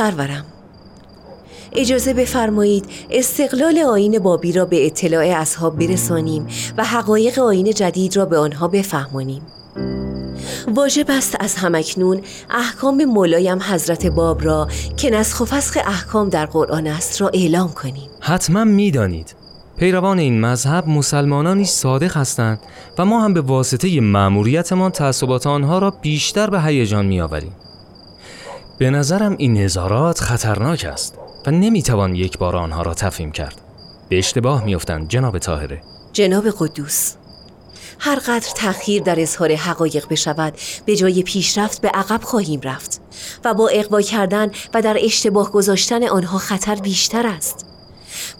سرورم. 0.00 0.44
اجازه 1.72 2.14
بفرمایید 2.14 2.84
استقلال 3.10 3.78
آین 3.78 4.18
بابی 4.18 4.52
را 4.52 4.64
به 4.64 4.86
اطلاع 4.86 5.24
اصحاب 5.24 5.78
برسانیم 5.78 6.46
و 6.78 6.84
حقایق 6.84 7.38
آین 7.38 7.72
جدید 7.72 8.16
را 8.16 8.24
به 8.24 8.38
آنها 8.38 8.68
بفهمانیم. 8.68 9.42
واجب 10.74 11.06
است 11.08 11.36
از 11.40 11.54
همکنون 11.54 12.20
احکام 12.50 13.04
مولایم 13.04 13.58
حضرت 13.62 14.06
باب 14.06 14.44
را 14.44 14.68
که 14.96 15.10
نسخ 15.10 15.40
و 15.40 15.44
فسخ 15.44 15.78
احکام 15.86 16.28
در 16.28 16.46
قرآن 16.46 16.86
است 16.86 17.20
را 17.20 17.28
اعلام 17.34 17.72
کنیم. 17.72 18.10
حتما 18.20 18.64
می‌دانید 18.64 19.34
پیروان 19.78 20.18
این 20.18 20.40
مذهب 20.40 20.88
مسلمانانی 20.88 21.64
صادق 21.64 22.16
هستند 22.16 22.58
و 22.98 23.04
ما 23.04 23.24
هم 23.24 23.34
به 23.34 23.40
واسطه 23.40 24.00
مأموریتمان 24.00 24.90
تعصبات 24.90 25.46
آنها 25.46 25.78
را 25.78 25.90
بیشتر 25.90 26.50
به 26.50 26.62
هیجان 26.62 27.06
میآوریم. 27.06 27.52
به 28.80 28.90
نظرم 28.90 29.36
این 29.38 29.58
نظارات 29.58 30.20
خطرناک 30.20 30.84
است 30.84 31.14
و 31.46 31.50
نمی‌توان 31.50 32.14
یک 32.14 32.38
بار 32.38 32.56
آنها 32.56 32.82
را 32.82 32.94
تفهیم 32.94 33.32
کرد. 33.32 33.60
به 34.08 34.18
اشتباه 34.18 34.64
میافتند 34.64 35.08
جناب 35.08 35.38
طاهره. 35.38 35.82
جناب 36.12 36.44
قدوس 36.58 37.14
هر 37.98 38.18
قدر 38.18 38.48
تأخیر 38.56 39.02
در 39.02 39.20
اظهار 39.20 39.54
حقایق 39.54 40.08
بشود 40.08 40.54
به 40.86 40.96
جای 40.96 41.22
پیشرفت 41.22 41.80
به 41.80 41.88
عقب 41.88 42.22
خواهیم 42.22 42.60
رفت 42.60 43.00
و 43.44 43.54
با 43.54 43.68
اقوا 43.68 44.00
کردن 44.00 44.50
و 44.74 44.82
در 44.82 44.96
اشتباه 45.00 45.50
گذاشتن 45.50 46.04
آنها 46.04 46.38
خطر 46.38 46.74
بیشتر 46.74 47.26
است. 47.26 47.66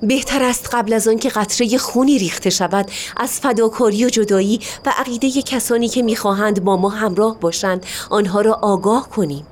بهتر 0.02 0.42
است 0.42 0.68
قبل 0.72 0.92
از 0.92 1.08
آن 1.08 1.18
که 1.18 1.28
قطره 1.28 1.78
خونی 1.78 2.18
ریخته 2.18 2.50
شود 2.50 2.90
از 3.16 3.40
فداکاری 3.40 4.04
و 4.04 4.08
جدایی 4.08 4.60
و 4.86 4.92
عقیده 4.98 5.42
کسانی 5.42 5.88
که 5.88 6.02
می‌خواهند 6.02 6.64
با 6.64 6.76
ما 6.76 6.88
همراه 6.88 7.40
باشند 7.40 7.86
آنها 8.10 8.40
را 8.40 8.52
آگاه 8.52 9.08
کنیم. 9.08 9.46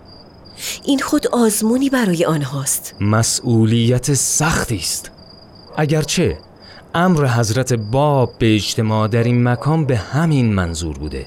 این 0.85 0.99
خود 0.99 1.27
آزمونی 1.27 1.91
برای 1.91 2.25
آنهاست. 2.25 2.95
مسئولیت 3.01 4.15
سختی 4.15 4.77
است. 4.77 5.11
اگرچه 5.77 6.39
امر 6.95 7.27
حضرت 7.27 7.73
باب 7.73 8.33
به 8.39 8.55
اجتماع 8.55 9.09
در 9.09 9.25
این 9.25 9.49
مکان 9.49 9.85
به 9.85 9.97
همین 9.97 10.55
منظور 10.55 10.99
بوده. 10.99 11.27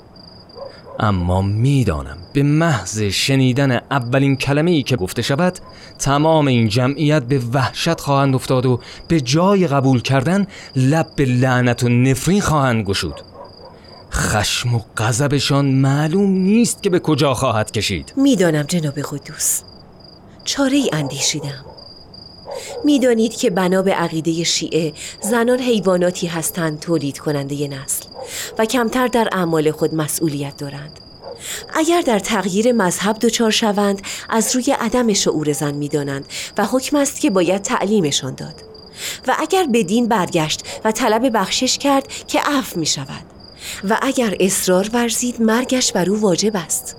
اما 1.00 1.42
می‌دانم 1.42 2.18
به 2.34 2.44
محض 2.44 3.02
شنیدن 3.02 3.72
اولین 3.72 4.36
کلمه 4.36 4.72
ای 4.72 4.84
که 4.84 4.96
گفته 4.96 5.22
شود 5.22 5.60
تمام 6.00 6.48
این 6.48 6.68
جمعیت 6.68 7.24
به 7.24 7.42
وحشت 7.54 8.00
خواهند 8.00 8.36
افتاد 8.36 8.66
و 8.66 8.80
به 9.08 9.22
جای 9.22 9.68
قبول 9.68 10.02
کردن 10.02 10.48
لب 10.76 11.08
به 11.16 11.26
لعنت 11.26 11.84
و 11.84 11.90
نفرین 11.90 12.42
خواهند 12.42 12.86
گشود. 12.86 13.31
خشم 14.12 14.76
و 14.76 14.80
غضبشان 14.98 15.66
معلوم 15.66 16.32
نیست 16.32 16.84
که 16.84 16.90
به 16.90 17.00
کجا 17.00 17.34
خواهد 17.34 17.72
کشید. 17.72 18.14
می‌دانم 18.18 18.64
جناب 18.64 19.00
قدوس. 19.00 19.62
چاره 20.44 20.78
ای 20.78 20.90
اندیشیدم. 20.94 21.66
می‌دانید 22.84 23.36
که 23.36 23.50
بنا 23.50 23.82
به 23.82 23.94
عقیده 23.94 24.44
شیعه 24.44 24.94
زنان 25.22 25.60
حیواناتی 25.60 26.28
هستند 26.28 26.80
تولید 26.80 27.18
کننده 27.18 27.68
نسل 27.68 28.06
و 28.58 28.66
کمتر 28.66 29.08
در 29.08 29.30
اعمال 29.32 29.72
خود 29.72 29.96
مسئولیت 29.96 30.58
دارند. 30.58 31.00
اگر 31.76 32.02
در 32.02 32.20
تغییر 32.20 32.72
مذهب 32.72 33.20
دچار 33.20 33.52
شوند 33.52 34.02
از 34.30 34.56
روی 34.56 34.76
عدم 34.80 35.14
شعور 35.14 35.54
زن 35.54 35.74
می‌دانند 35.74 36.26
و 36.58 36.66
حکم 36.66 36.98
است 36.98 37.22
که 37.22 37.30
باید 37.30 37.62
تعلیمشان 37.62 38.36
داد. 38.36 38.56
و 39.28 39.36
اگر 39.40 39.64
به 39.64 39.84
دین 39.84 40.08
برگشت 40.08 40.64
و 40.86 40.92
طلب 40.92 41.38
بخشش 41.38 41.78
کرد 41.78 42.08
که 42.28 42.40
عفو 42.40 42.80
می 42.80 42.86
شود 42.86 43.31
و 43.90 43.98
اگر 44.02 44.36
اصرار 44.40 44.90
ورزید 44.94 45.42
مرگش 45.42 45.92
بر 45.92 46.10
او 46.10 46.22
واجب 46.22 46.56
است 46.56 46.96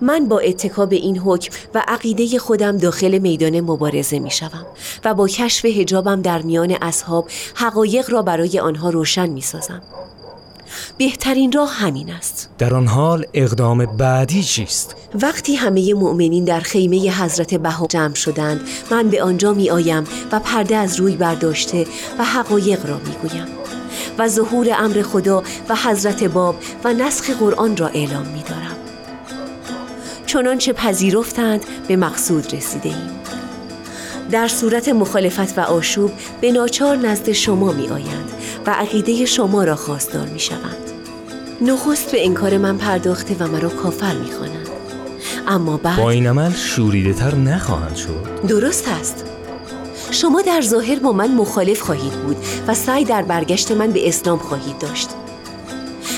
من 0.00 0.28
با 0.28 0.38
اتکا 0.38 0.86
به 0.86 0.96
این 0.96 1.18
حکم 1.18 1.52
و 1.74 1.84
عقیده 1.88 2.38
خودم 2.38 2.78
داخل 2.78 3.18
میدان 3.18 3.60
مبارزه 3.60 4.18
می 4.18 4.30
شوم 4.30 4.66
و 5.04 5.14
با 5.14 5.28
کشف 5.28 5.64
هجابم 5.64 6.22
در 6.22 6.42
میان 6.42 6.76
اصحاب 6.82 7.28
حقایق 7.54 8.10
را 8.10 8.22
برای 8.22 8.58
آنها 8.58 8.90
روشن 8.90 9.30
می 9.30 9.40
سازم. 9.40 9.82
بهترین 10.98 11.52
راه 11.52 11.72
همین 11.72 12.10
است 12.10 12.50
در 12.58 12.74
آن 12.74 12.86
حال 12.86 13.26
اقدام 13.34 13.86
بعدی 13.86 14.42
چیست؟ 14.42 14.96
وقتی 15.14 15.54
همه 15.54 15.94
مؤمنین 15.94 16.44
در 16.44 16.60
خیمه 16.60 17.22
حضرت 17.22 17.54
بها 17.54 17.86
جمع 17.86 18.14
شدند 18.14 18.60
من 18.90 19.08
به 19.08 19.22
آنجا 19.22 19.52
می 19.52 19.70
آیم 19.70 20.04
و 20.32 20.40
پرده 20.40 20.76
از 20.76 20.96
روی 20.96 21.16
برداشته 21.16 21.86
و 22.18 22.24
حقایق 22.24 22.86
را 22.86 22.96
می 22.96 23.28
گویم 23.28 23.59
و 24.20 24.28
ظهور 24.28 24.68
امر 24.78 25.02
خدا 25.02 25.42
و 25.68 25.76
حضرت 25.76 26.24
باب 26.24 26.56
و 26.84 26.92
نسخ 26.92 27.30
قرآن 27.30 27.76
را 27.76 27.88
اعلام 27.88 28.26
می 28.26 28.42
دارم. 28.42 28.76
چنانچه 30.26 30.72
پذیرفتند 30.72 31.64
به 31.88 31.96
مقصود 31.96 32.54
رسیده 32.54 32.88
ایم 32.88 33.10
در 34.30 34.48
صورت 34.48 34.88
مخالفت 34.88 35.58
و 35.58 35.60
آشوب 35.60 36.12
به 36.40 36.52
ناچار 36.52 36.96
نزد 36.96 37.32
شما 37.32 37.72
می 37.72 37.88
آیند 37.88 38.30
و 38.66 38.70
عقیده 38.70 39.24
شما 39.24 39.64
را 39.64 39.76
خواستار 39.76 40.26
می 40.26 40.40
شوند. 40.40 40.76
نخست 41.60 42.12
به 42.12 42.24
انکار 42.24 42.58
من 42.58 42.78
پرداخته 42.78 43.36
و 43.40 43.48
مرا 43.48 43.68
کافر 43.68 44.14
می 44.14 44.30
خوانند. 44.30 44.68
اما 45.48 45.76
بعد 45.76 45.96
با 45.96 46.10
این 46.10 46.26
عمل 46.26 46.52
شوریده 46.52 47.12
تر 47.12 47.34
نخواهند 47.34 47.96
شد. 47.96 48.46
درست 48.48 48.88
است. 48.88 49.29
شما 50.10 50.42
در 50.42 50.60
ظاهر 50.60 50.98
با 50.98 51.12
من 51.12 51.34
مخالف 51.34 51.80
خواهید 51.80 52.12
بود 52.12 52.36
و 52.66 52.74
سعی 52.74 53.04
در 53.04 53.22
برگشت 53.22 53.72
من 53.72 53.90
به 53.90 54.08
اسلام 54.08 54.38
خواهید 54.38 54.78
داشت. 54.78 55.08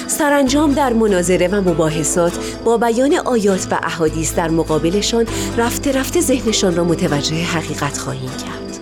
سرانجام 0.07 0.73
در 0.73 0.93
مناظره 0.93 1.49
و 1.49 1.71
مباحثات 1.71 2.33
با 2.65 2.77
بیان 2.77 3.15
آیات 3.15 3.67
و 3.71 3.79
احادیث 3.83 4.35
در 4.35 4.51
مقابلشان 4.51 5.27
رفته 5.57 5.93
رفته 5.93 6.21
ذهنشان 6.21 6.77
را 6.77 6.85
متوجه 6.85 7.37
حقیقت 7.37 7.99
خواهیم 7.99 8.31
کرد. 8.31 8.79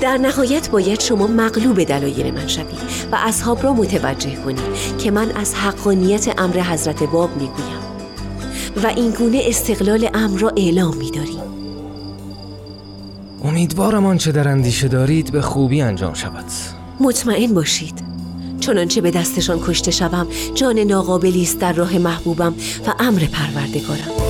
در 0.00 0.16
نهایت 0.16 0.70
باید 0.70 1.00
شما 1.00 1.26
مغلوب 1.26 1.84
دلایل 1.84 2.34
من 2.34 2.46
شوید 2.46 2.78
و 3.12 3.16
اصحاب 3.20 3.62
را 3.62 3.72
متوجه 3.72 4.36
کنید 4.44 4.98
که 4.98 5.10
من 5.10 5.30
از 5.30 5.54
حقانیت 5.54 6.40
امر 6.40 6.60
حضرت 6.60 7.02
باب 7.02 7.30
می‌گویم 7.36 7.82
و 8.84 8.86
این 8.86 9.10
گونه 9.10 9.42
استقلال 9.46 10.10
امر 10.14 10.38
را 10.38 10.52
اعلام 10.56 10.96
میداریم. 10.96 11.61
امیدوارم 13.44 14.06
آنچه 14.06 14.32
در 14.32 14.48
اندیشه 14.48 14.88
دارید 14.88 15.32
به 15.32 15.40
خوبی 15.40 15.82
انجام 15.82 16.14
شود. 16.14 16.44
مطمئن 17.00 17.54
باشید. 17.54 18.02
چنانچه 18.60 19.00
به 19.00 19.10
دستشان 19.10 19.60
کشته 19.66 19.90
شوم 19.90 20.26
جان 20.54 20.78
ناقابلی 20.78 21.42
است 21.42 21.58
در 21.58 21.72
راه 21.72 21.98
محبوبم 21.98 22.54
و 22.86 22.94
امر 22.98 23.20
پروردگارم. 23.20 24.21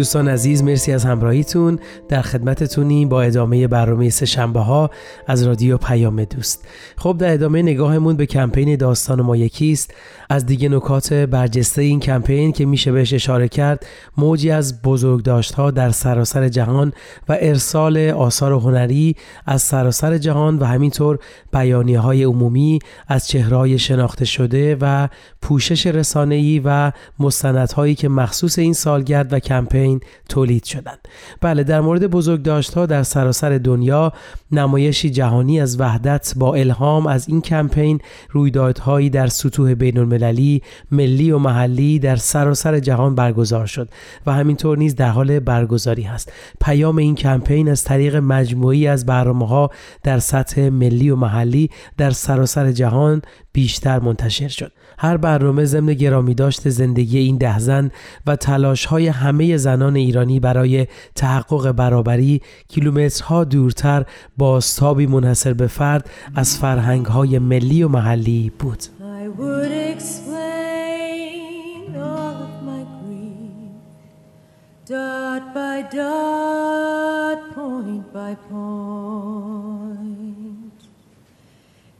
دوستان 0.00 0.28
عزیز 0.28 0.62
مرسی 0.62 0.92
از 0.92 1.04
همراهیتون. 1.04 1.78
در 2.08 2.22
خدمتتونیم 2.22 3.08
با 3.08 3.22
ادامه 3.22 3.68
برنامه 3.68 4.10
سه 4.10 4.26
شنبه 4.26 4.60
ها 4.60 4.90
از 5.26 5.42
رادیو 5.42 5.78
پیام 5.78 6.24
دوست. 6.24 6.68
خب 6.96 7.16
در 7.18 7.32
ادامه 7.32 7.62
نگاهمون 7.62 8.16
به 8.16 8.26
کمپین 8.26 8.76
داستان 8.76 9.22
ما 9.22 9.36
یکیست. 9.36 9.94
از 10.30 10.46
دیگه 10.46 10.68
نکات 10.68 11.12
برجسته 11.12 11.82
این 11.82 12.00
کمپین 12.00 12.52
که 12.52 12.66
میشه 12.66 12.92
بهش 12.92 13.12
اشاره 13.14 13.48
کرد 13.48 13.86
موجی 14.16 14.50
از 14.50 14.82
بزرگداشت 14.82 15.54
ها 15.54 15.70
در 15.70 15.90
سراسر 15.90 16.48
جهان 16.48 16.92
و 17.28 17.36
ارسال 17.40 17.98
آثار 17.98 18.52
هنری 18.52 19.16
از 19.46 19.62
سراسر 19.62 20.18
جهان 20.18 20.58
و 20.58 20.64
همینطور 20.64 21.18
بیانیه 21.52 22.00
های 22.00 22.24
عمومی 22.24 22.78
از 23.08 23.28
چهرهای 23.28 23.78
شناخته 23.78 24.24
شده 24.24 24.76
و 24.80 25.08
پوشش 25.42 25.86
رسانه‌ای 25.86 26.62
و 26.64 26.92
مستندهایی 27.18 27.94
که 27.94 28.08
مخصوص 28.08 28.58
این 28.58 28.72
سالگرد 28.72 29.32
و 29.32 29.38
کمپین 29.38 29.89
تولید 30.28 30.64
شدند. 30.64 30.98
بله 31.40 31.64
در 31.64 31.80
مورد 31.80 32.06
بزرگداشت 32.06 32.74
ها 32.74 32.86
در 32.86 33.02
سراسر 33.02 33.58
دنیا 33.58 34.12
نمایشی 34.52 35.10
جهانی 35.10 35.60
از 35.60 35.80
وحدت 35.80 36.32
با 36.36 36.54
الهام 36.54 37.06
از 37.06 37.28
این 37.28 37.40
کمپین 37.40 38.00
رویدادهایی 38.30 39.10
در 39.10 39.26
سطوح 39.26 39.74
بین 39.74 39.98
المللی، 39.98 40.62
ملی 40.90 41.30
و 41.30 41.38
محلی 41.38 41.98
در 41.98 42.16
سراسر 42.16 42.78
جهان 42.78 43.14
برگزار 43.14 43.66
شد 43.66 43.88
و 44.26 44.32
همینطور 44.32 44.78
نیز 44.78 44.94
در 44.94 45.10
حال 45.10 45.40
برگزاری 45.40 46.02
هست. 46.02 46.32
پیام 46.60 46.96
این 46.96 47.14
کمپین 47.14 47.68
از 47.68 47.84
طریق 47.84 48.16
مجموعی 48.16 48.86
از 48.86 49.06
برنامه 49.06 49.46
ها 49.46 49.70
در 50.02 50.18
سطح 50.18 50.68
ملی 50.68 51.10
و 51.10 51.16
محلی 51.16 51.70
در 51.96 52.10
سراسر 52.10 52.72
جهان 52.72 53.22
بیشتر 53.52 54.00
منتشر 54.00 54.48
شد. 54.48 54.72
هر 54.98 55.16
برنامه 55.16 55.64
ضمن 55.64 55.94
گرامی 55.94 56.34
داشت 56.34 56.68
زندگی 56.68 57.18
این 57.18 57.36
ده 57.36 57.58
زن 57.58 57.90
و 58.26 58.36
تلاش 58.36 58.84
های 58.84 59.08
همه 59.08 59.56
زنان 59.56 59.96
ایرانی 59.96 60.40
برای 60.40 60.86
تحقق 61.14 61.72
برابری 61.72 62.40
کیلومترها 62.68 63.44
دورتر 63.44 64.04
بازتابی 64.36 65.06
منحصر 65.06 65.52
به 65.52 65.66
فرد 65.66 66.10
از 66.34 66.58
فرهنگ 66.58 67.06
های 67.06 67.38
ملی 67.38 67.82
و 67.82 67.88
محلی 67.88 68.52
بود. 68.58 68.82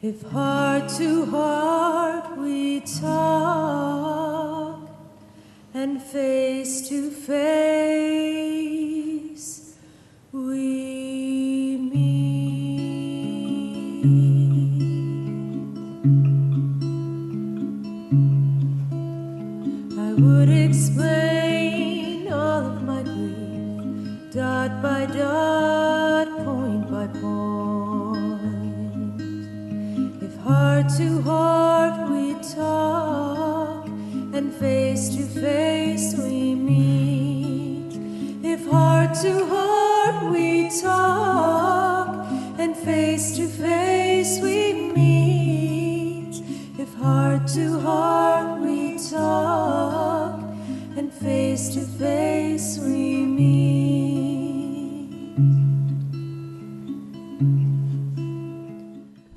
If 0.02 0.22
heart 0.22 0.88
to 0.96 1.26
heart 1.26 2.38
we 2.38 2.80
talk 2.80 4.88
and 5.74 6.02
face 6.02 6.88
to 6.88 7.10
face 7.10 7.36
we 10.32 11.76
meet, 11.76 12.00
I 19.98 20.14
would 20.14 20.48
explain 20.48 22.32
all 22.32 22.68
of 22.68 22.82
my 22.84 23.02
grief 23.02 24.32
dot 24.32 24.80
by 24.80 25.04
dot, 25.04 26.39
Heart 30.60 30.90
to 30.98 31.22
heart 31.22 32.10
we 32.10 32.34
talk, 32.54 33.86
and 34.36 34.52
face 34.52 35.08
to 35.16 35.22
face 35.22 36.14
we 36.18 36.54
meet. 36.54 37.92
If 38.44 38.66
heart 38.66 39.14
to 39.22 39.46
heart 39.46 40.30
we 40.30 40.68
talk, 40.82 42.26
and 42.58 42.76
face 42.76 43.38
to 43.38 43.48
face 43.48 44.38
we 44.42 44.92
meet. 44.92 46.42
If 46.78 46.92
heart 46.96 47.46
to 47.54 47.80
heart 47.80 48.60
we 48.60 48.98
talk, 48.98 50.42
and 50.98 51.10
face 51.10 51.70
to 51.74 51.80
face. 51.80 52.39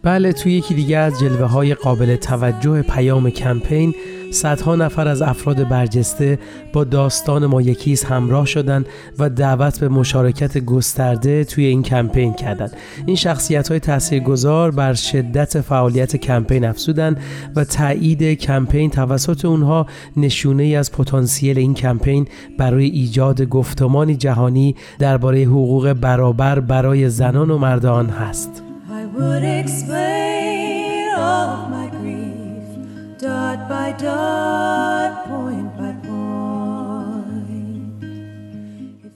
بله 0.04 0.34
توی 0.34 0.54
یکی 0.54 0.74
دیگه 0.74 0.97
از 0.97 1.20
جلوه 1.20 1.45
های 1.45 1.74
قابل 1.74 2.16
توجه 2.16 2.82
پیام 2.82 3.30
کمپین 3.30 3.95
صدها 4.32 4.76
نفر 4.76 5.08
از 5.08 5.22
افراد 5.22 5.68
برجسته 5.68 6.39
با 6.74 6.84
داستان 6.84 7.45
ما 7.45 7.62
یکیست 7.62 8.06
همراه 8.06 8.45
شدند 8.45 8.86
و 9.20 9.30
دعوت 9.30 9.80
به 9.80 9.89
مشارکت 9.89 10.58
گسترده 10.58 11.43
توی 11.43 11.66
این 11.66 11.84
کمپین 11.84 12.34
کردند. 12.34 12.72
این 13.06 13.16
شخصیت 13.16 13.70
های 13.70 13.80
تاثیرگذار 13.80 14.72
بر 14.72 14.93
شدت 14.93 15.62
فعالیت 15.62 16.16
کمپین 16.16 16.66
افزودند 16.66 17.20
و 17.56 17.64
تایید 17.64 18.24
کمپین 18.24 18.89
توسط 18.89 19.45
اونها 19.45 19.88
نشونه 20.18 20.64
ای 20.64 20.76
از 20.76 20.91
پتانسیل 20.91 21.58
این 21.58 21.74
کمپین 21.74 22.28
برای 22.58 22.86
ایجاد 22.86 23.41
گفتمانی 23.41 24.16
جهانی 24.16 24.76
درباره 24.99 25.43
حقوق 25.43 25.93
برابر 25.93 26.60
برای 26.60 27.10
زنان 27.10 27.51
و 27.51 27.58
مردان 27.58 28.10
هست. 28.10 28.72
Would 29.14 29.43
explain 29.43 31.14
all 31.14 31.66
of 31.66 31.70
my 31.70 31.88
grief, 31.88 33.20
dot 33.20 33.70
by 33.70 33.91
dot, 33.91 34.93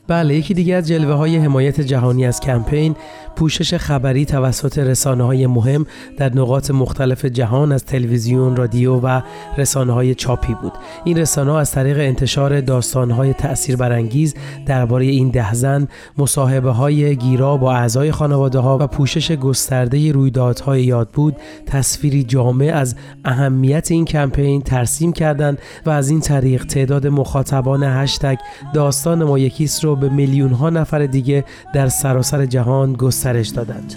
بله 0.07 0.35
یکی 0.35 0.53
دیگه 0.53 0.75
از 0.75 0.87
جلوه 0.87 1.13
های 1.13 1.37
حمایت 1.37 1.81
جهانی 1.81 2.25
از 2.25 2.39
کمپین 2.39 2.95
پوشش 3.37 3.73
خبری 3.73 4.25
توسط 4.25 4.77
رسانه 4.77 5.23
های 5.23 5.47
مهم 5.47 5.85
در 6.17 6.35
نقاط 6.35 6.71
مختلف 6.71 7.25
جهان 7.25 7.71
از 7.71 7.85
تلویزیون، 7.85 8.55
رادیو 8.55 8.95
و 8.95 9.21
رسانه 9.57 9.93
های 9.93 10.15
چاپی 10.15 10.53
بود. 10.61 10.73
این 11.03 11.17
رسانه 11.17 11.53
از 11.53 11.71
طریق 11.71 11.99
انتشار 11.99 12.61
داستان 12.61 13.11
های 13.11 13.33
تأثیر 13.33 13.75
برانگیز 13.75 14.35
درباره 14.65 15.05
این 15.05 15.29
ده 15.29 15.53
زن، 15.53 15.87
مصاحبه 16.17 16.71
های 16.71 17.15
گیرا 17.15 17.57
با 17.57 17.73
اعضای 17.73 18.11
خانواده 18.11 18.59
ها 18.59 18.77
و 18.81 18.87
پوشش 18.87 19.31
گسترده 19.31 20.11
رویدادهای 20.11 20.83
یاد 20.83 21.09
بود، 21.09 21.35
تصویری 21.65 22.23
جامع 22.23 22.71
از 22.75 22.95
اهمیت 23.25 23.91
این 23.91 24.05
کمپین 24.05 24.61
ترسیم 24.61 25.13
کردند 25.13 25.57
و 25.85 25.89
از 25.89 26.09
این 26.09 26.19
طریق 26.19 26.65
تعداد 26.65 27.07
مخاطبان 27.07 27.83
هشتگ 27.83 28.37
داستان 28.73 29.23
ما 29.23 29.39
یکیست 29.39 29.83
رو 29.83 29.96
به 29.97 30.09
میلیون 30.09 30.51
ها 30.51 30.69
نفر 30.69 31.05
دیگه 31.05 31.45
در 31.73 31.87
سراسر 31.87 32.45
جهان 32.45 32.93
گسترش 32.93 33.47
دادند. 33.47 33.95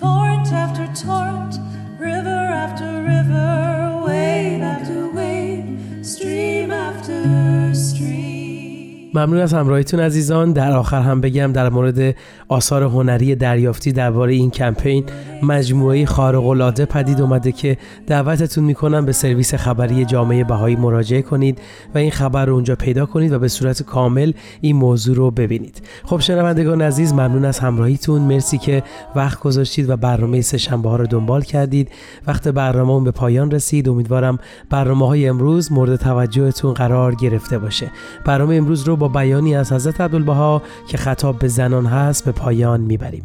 ممنون 9.14 9.38
از 9.38 9.54
همراهیتون 9.54 10.00
عزیزان. 10.00 10.52
در 10.52 10.72
آخر 10.72 11.02
هم 11.02 11.20
بگم 11.20 11.52
در 11.52 11.68
مورد 11.68 12.16
آثار 12.48 12.82
هنری 12.82 13.34
دریافتی 13.34 13.92
درباره 13.92 14.32
این 14.32 14.50
کمپین 14.50 15.04
مجموعه 15.42 16.06
خارق 16.06 16.46
العاده 16.46 16.84
پدید 16.84 17.20
اومده 17.20 17.52
که 17.52 17.76
دعوتتون 18.06 18.64
می‌کنم 18.64 19.04
به 19.04 19.12
سرویس 19.12 19.54
خبری 19.54 20.04
جامعه 20.04 20.44
بهایی 20.44 20.76
مراجعه 20.76 21.22
کنید 21.22 21.58
و 21.94 21.98
این 21.98 22.10
خبر 22.10 22.44
رو 22.44 22.54
اونجا 22.54 22.76
پیدا 22.76 23.06
کنید 23.06 23.32
و 23.32 23.38
به 23.38 23.48
صورت 23.48 23.82
کامل 23.82 24.32
این 24.60 24.76
موضوع 24.76 25.16
رو 25.16 25.30
ببینید. 25.30 25.82
خب 26.04 26.20
شنوندگان 26.20 26.82
عزیز 26.82 27.12
ممنون 27.12 27.44
از 27.44 27.58
همراهیتون. 27.58 28.22
مرسی 28.22 28.58
که 28.58 28.82
وقت 29.16 29.40
گذاشتید 29.40 29.90
و 29.90 29.96
برنامه 29.96 30.40
سه 30.40 30.76
ها 30.76 30.96
رو 30.96 31.06
دنبال 31.06 31.42
کردید. 31.42 31.90
وقت 32.26 32.48
برنامه 32.48 33.04
به 33.04 33.10
پایان 33.10 33.50
رسید. 33.50 33.88
امیدوارم 33.88 34.38
برنامه 34.70 35.06
های 35.06 35.28
امروز 35.28 35.72
مورد 35.72 35.96
توجهتون 35.96 36.74
قرار 36.74 37.14
گرفته 37.14 37.58
باشه. 37.58 37.90
برنامه 38.24 38.54
امروز 38.54 38.82
رو 38.82 38.99
با 39.00 39.08
بیانی 39.08 39.56
از 39.56 39.72
حضرت 39.72 40.00
عبدالبها 40.00 40.62
که 40.86 40.98
خطاب 40.98 41.38
به 41.38 41.48
زنان 41.48 41.86
هست 41.86 42.24
به 42.24 42.32
پایان 42.32 42.80
می‌بریم. 42.80 43.24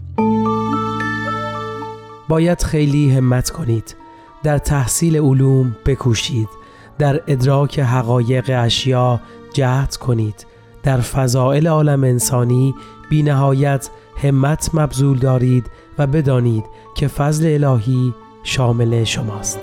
باید 2.29 2.63
خیلی 2.63 3.11
همت 3.11 3.49
کنید. 3.49 3.95
در 4.43 4.57
تحصیل 4.57 5.17
علوم 5.17 5.75
بکوشید. 5.85 6.49
در 6.97 7.21
ادراک 7.27 7.79
حقایق 7.79 8.51
اشیا 8.53 9.19
جهد 9.53 9.95
کنید. 9.95 10.45
در 10.83 10.97
فضائل 11.01 11.67
عالم 11.67 12.03
انسانی 12.03 12.75
بی 13.09 13.23
نهایت 13.23 13.89
همت 14.23 14.69
مبذول 14.73 15.17
دارید 15.17 15.65
و 15.97 16.07
بدانید 16.07 16.65
که 16.95 17.07
فضل 17.07 17.63
الهی 17.63 18.13
شامل 18.43 19.03
شماست. 19.03 19.59